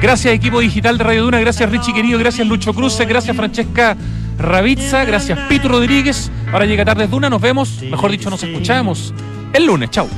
[0.00, 1.40] Gracias, equipo digital de Radio Duna.
[1.40, 2.18] Gracias, Richie querido.
[2.18, 2.96] Gracias, Lucho Cruz.
[3.00, 3.96] Gracias, Francesca
[4.38, 5.04] Ravizza.
[5.04, 6.30] Gracias, Pito Rodríguez.
[6.52, 7.28] Ahora llega Tardes Duna.
[7.28, 9.12] Nos vemos, mejor dicho, nos escuchamos
[9.52, 9.90] el lunes.
[9.90, 10.08] Chau.